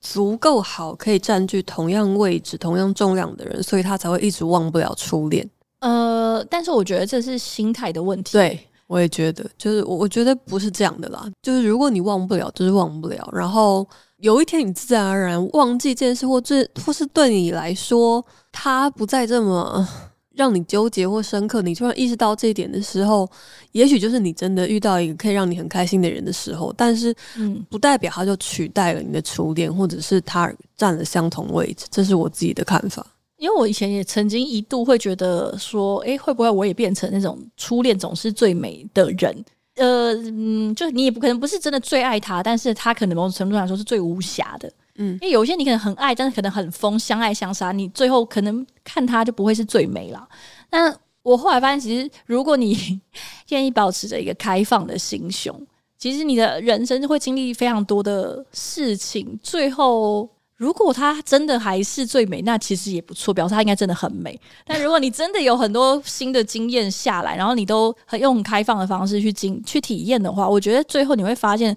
[0.00, 5.48] 足够好可以占据同样位置、同样重量的人，所以他才会一直忘不了初恋。
[5.80, 8.32] 呃，但是我觉得这是心态的问题。
[8.32, 8.68] 对。
[8.88, 11.26] 我也觉得，就是我，我觉得不是这样的啦。
[11.40, 13.26] 就是如果你忘不了，就是忘不了。
[13.32, 19.88] 然后有一天你自然而然忘记这件事，或这或是对你来说，他不再这么
[20.34, 21.62] 让你纠结或深刻。
[21.62, 23.28] 你突然意识到这一点的时候，
[23.72, 26.72] 也许就是你真的遇到一个可以让你很开心的人的时候。
[26.76, 31.86] 但是，嗯，不代表他就取代了你的初恋，或者是他占了相同位置。
[31.90, 33.06] 这是我自己的看法。
[33.38, 39.44] 因为我以前也曾经一度会觉得说，诶，会不会我也变成那种初恋总是最美的人？
[39.74, 44.72] 呃，嗯，就你也不可能不是真的最爱他，但是他可能某种程度上来说是最无瑕的。
[44.96, 50.28] 嗯，因为有些你可能很爱，但是可能很疯，相爱相杀，你最后可能看他就不会是最美了。
[50.68, 53.00] 但我后来发现，其实如果你
[53.50, 55.66] 愿意保持着一个开放的心胸，
[55.98, 60.28] 其实你的人生会经历非常多的事情，最后。
[60.54, 64.38] 如果她真的还是最美，那其实也不错，表示她应该真的很美。
[64.64, 71.76] 但如果你真的有很多新的经验下来，然后你都很用很开放的方式去经去体验的话，我觉得最后你会发现，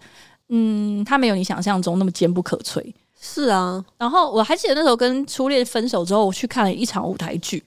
[0.50, 2.94] 嗯，她没有你想象中那么坚不可摧。
[3.28, 7.64] 是啊，然后我还记得那时候跟初恋分手之后，我去看了一场舞台剧。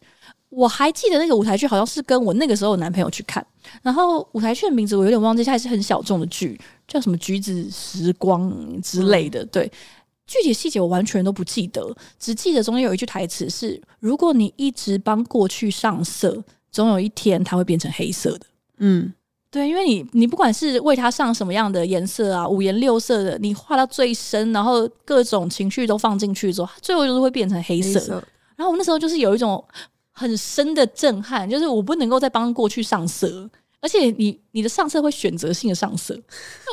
[0.51, 3.45] 我还记得那个舞台剧好像是跟我那个时候的男朋友去看，
[3.83, 8.51] 然后舞台剧的名字我有点忘记，它还是很小众的剧，叫什么《橘子时光》
[8.81, 9.71] 之类的，对。
[10.27, 18.47] 具体细节我完全都不记得，只记得中间有一句台词是：“如果你一直帮过去上色，总有一天它会变成黑色的。”
[18.79, 19.13] 嗯，
[19.51, 27.99] 对，因为你你不管是为他上什么样的颜色啊，五颜六色的，你画到最深，然后各种情绪都放进去之后，最后就是会变成黑色。
[27.99, 28.25] 黑色。
[28.57, 29.65] 然后我那时候就是有一种
[30.13, 33.49] 很深的震撼，就是我不能够再帮过去上色，
[33.81, 36.19] 而且你你的上色会选择性的上色，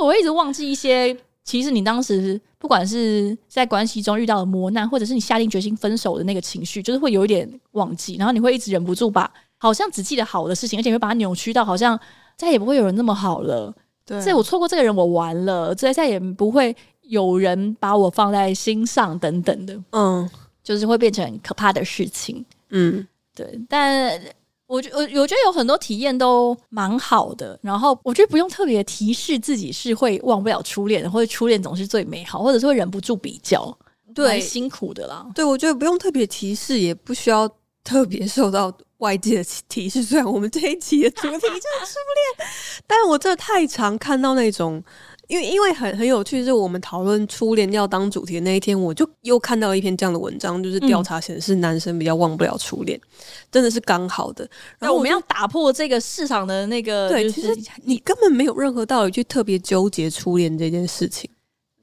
[0.02, 1.16] 我会一直忘记一些。
[1.46, 12.00] 其实你当时不管是在关系中遇到的磨难，或者是你下定决心分手的那个情绪，就是会有一点忘记，然后你会一直忍不住把好像只记得好的事情，而且会把它扭曲到好像
[12.38, 13.74] 再也不会有人那么好了。
[14.06, 19.76] 对，所以我错过这个人，我完了，所以再也不会有人把我放在心上等等的。
[19.92, 20.30] 嗯，
[20.64, 22.46] 就是会变成很可怕的事情。
[22.70, 23.60] 嗯，对。
[23.68, 24.22] 但
[24.68, 33.76] 我觉我我觉得有很多体验都蛮好的，然后我觉得不用特别提示自己是会忘不了初恋的，或者初恋总是最美好，或者是会忍不住比较，
[34.14, 35.26] 对，辛苦的啦。
[35.34, 37.50] 对，我觉得不用特别提示，也不需要
[37.84, 40.04] 特别受到外界的提示。
[40.04, 41.98] 虽然我们这一期的主题就是初
[42.38, 42.48] 恋，
[42.86, 44.84] 但是我真的太常看到那种。
[45.28, 53.10] 因为因为很很有趣，就是我们讨论初恋要当主题的那一天，我就又看到一篇这样的文章，就是调查显示男生比较忘不了初恋，嗯、
[53.52, 54.48] 真的是刚好的。
[54.78, 61.28] 然后我们要打破这个市场的那个、就是，对，其实你根本没有任何道理去特别纠结初恋这件事情。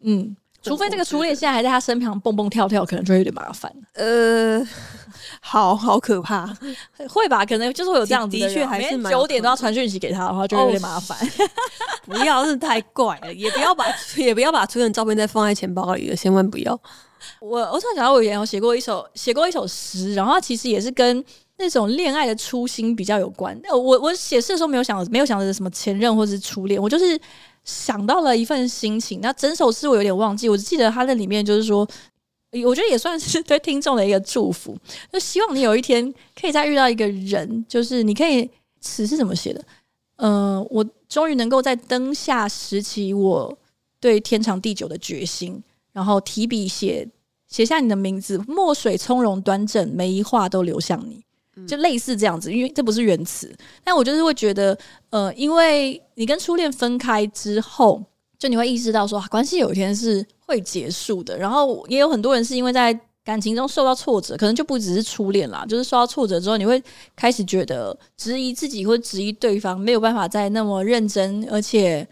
[0.02, 3.70] 嗯，除非这个初恋现在还在他身旁蹦蹦跳跳，可能就会有点麻烦。
[3.94, 4.66] 呃。
[5.40, 6.46] 好好可怕，
[7.08, 7.44] 会吧？
[7.44, 11.18] 可能就是会有这样子的，的确还是九点都要传讯息给他的话，就有点麻烦。
[11.18, 11.48] Oh,
[12.06, 13.84] 不要，是太怪了，也不要把
[14.16, 16.78] 也不要把初恋照片再放在钱包里了，千万不要。
[17.40, 21.22] 我我突然想到，我以前有写过一首写过一首诗，然后其实也是跟
[21.58, 23.60] 那种恋爱的初心比较有关。
[23.70, 27.18] 我我写诗的时候没有想没有想着什么前任或是初恋，我就是
[27.64, 29.20] 想到了一份心情。
[29.20, 31.88] 那整首诗我有点忘记，我只记得它那里面就是说。
[32.66, 34.76] 我觉得也算是对听众的一个祝福，
[35.10, 38.46] 就希望你有一天可以再遇到一个人，就是你可以
[38.78, 39.64] 词是怎么写的？
[40.16, 43.58] 呃，我终于能够在灯下拾起我
[43.98, 45.62] 对天长地久的决心，
[45.94, 47.08] 然后提笔写
[47.48, 51.24] 写下你的名字，墨水从容端正，每一画都流向你，
[51.66, 52.52] 就类似这样子。
[52.52, 54.76] 因为这不是原词，但我就是会觉得，
[55.10, 58.02] 呃，因为你跟初恋分开之后。
[58.38, 62.92] 就你会意识到说，关系有一天是会结束的，然后也有很多人是因为在
[63.22, 66.82] 感情中受到挫折，可能就不只是初恋啦，就是受到挫折之后，你会
[67.14, 72.04] 开始觉得质疑自己或质疑对方，没有办法再那么认真，而且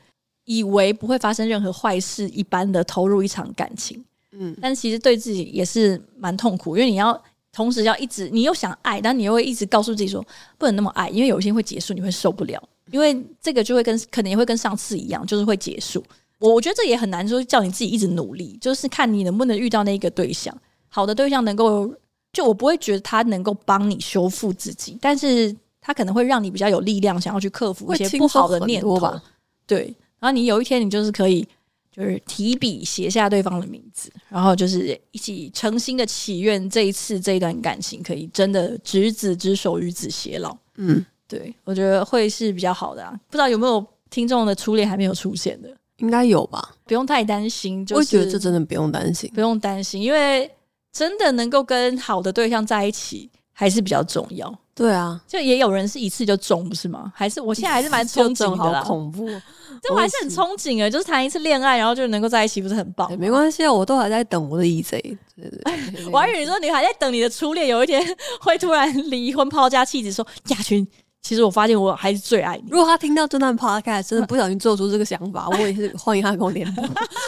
[0.44, 4.04] 以为不会发生任何坏事一般的投入一场感情。
[4.30, 7.20] 嗯，但其实对自己也是蛮痛苦，因为你要
[7.52, 10.24] 同时要一直，你又想爱，但你又会一直告诉自己说
[10.56, 12.62] 不能那么爱，因为有一天会结束，你会受不了。
[12.90, 16.02] 因为这个就会跟可能也会跟上次一样，就是会结束。
[16.38, 20.56] 我我觉得这也很难说，叫你自己一直努力，就是看你能不能遇到那一个对象，
[20.88, 21.92] 好的对象能够，
[22.32, 29.22] 就我不会觉得他能够帮你修复自己，但是他可能会让你比较有力量，想要去克服一些不好的念头吧。
[29.66, 31.46] 对，然后你有一天你就是可以，
[31.90, 40.56] 就是提笔写下对方的名字，然后就是一起诚心的祈愿这一次这一段感情可以真的执子之手，与子偕老。
[40.76, 41.04] 嗯。
[41.30, 46.74] 对，我觉得会是比较好的啊，不知道有没有听众的初恋还没有出现的，应该有吧？
[46.84, 50.50] 不用太担心，就是，我觉得这真的不用担心，不用担心，因为
[50.90, 53.30] 真的能够跟好的对象在一起
[53.60, 54.50] 还是比较重要。
[54.74, 57.12] 对啊，就也有人是一次就中，不是吗？
[57.14, 59.28] 还是我现在还是蛮 憧憬的啦，好恐怖，
[59.82, 63.12] 这我还是很憧憬啊，就是谈一次恋爱，然后就能够在一起，不是很棒？
[63.18, 68.02] 没关系啊，我都还在等我的对对， 我还以为你说你还在等你的初恋，有一天
[68.40, 70.88] 会突然离婚抛家弃子，说亚群。
[71.22, 72.64] 其实我发现我还是最爱你。
[72.70, 76.82] 如果他听到这段 podcast，真的不小心做出这个想法，我也是欢迎他跟我联络。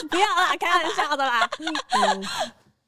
[0.08, 1.46] 不要啦，开玩笑的啦。
[1.58, 2.24] 嗯、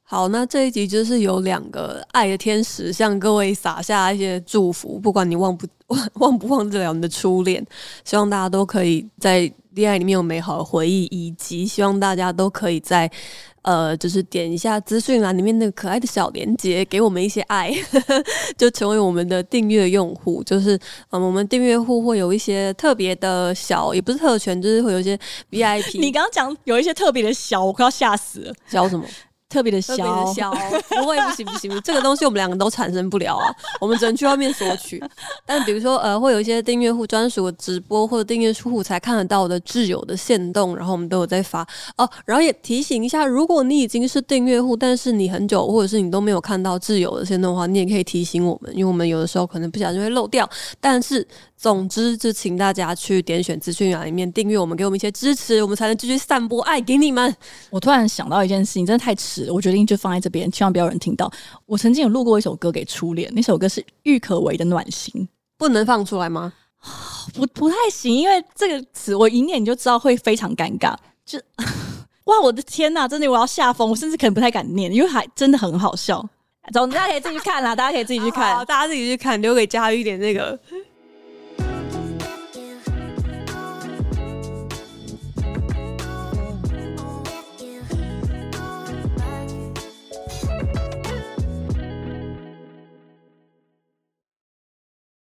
[0.07, 7.65] 好，那这一集就是有两个爱的天使向各位撒下一些祝福，不管你忘不 忘忘不忘得了你的初恋，
[8.05, 13.11] 希望大家都可以在恋爱里面有美好的回忆，以及希望大家都可以在。
[13.63, 18.25] 呃，就是点一下资讯栏里面那个可爱的小连接，给我们一些爱，呵 呵
[18.59, 20.45] 就成为我们的订阅用户。
[20.45, 20.79] 就是，
[21.09, 25.19] 嗯，我们订阅户会有一些特别的小，也不是特权，就是会有一些
[25.51, 25.97] VIP。
[25.99, 28.53] 你刚刚讲有一些特别的小，我快要吓死了。
[28.69, 29.07] 小什么？
[29.55, 29.95] 特别的小，
[30.91, 33.47] 不会，不行，不行，这个东西我们两个都产生不了啊，
[33.81, 35.01] 我们只能去外面索取。
[35.47, 42.11] 但比如说，呃，会有一些订阅户专属的直播，或者订阅户才看得到的挚友的限动，然后我们都有在发哦。
[42.27, 50.49] 然后也提醒一下，如果你已经是订阅户，但是你很久或者是你都没有看到挚友的限动的话，你也可以提醒我们，因为我们有的时候可能不小心会漏掉，
[50.81, 51.27] 但是。
[51.57, 57.35] 总之，就请大家去点选资讯栏里面订阅我们，给我们一些支持，我们才能继续散播爱给你们。
[57.71, 61.31] 我突然想到一件事情，真的太迟了，我决定就放在这边，千万不要有人听到。
[61.67, 65.13] 我曾经有录过一首歌给初恋，那首歌是郁可唯的《暖心》，
[65.57, 66.53] 不能放出来吗？
[67.35, 70.95] 不，不太行，因为这个词我一念你就知道会非常尴尬。
[71.25, 71.39] 就
[72.25, 76.27] 哇，我的天呐，真的我要吓疯，我甚至可能不太敢念，因为还真的很好笑。
[76.73, 80.59] 总之，大家可以自己去看啦，大家可以自己去看，大家自己去看，留给佳玉一点那个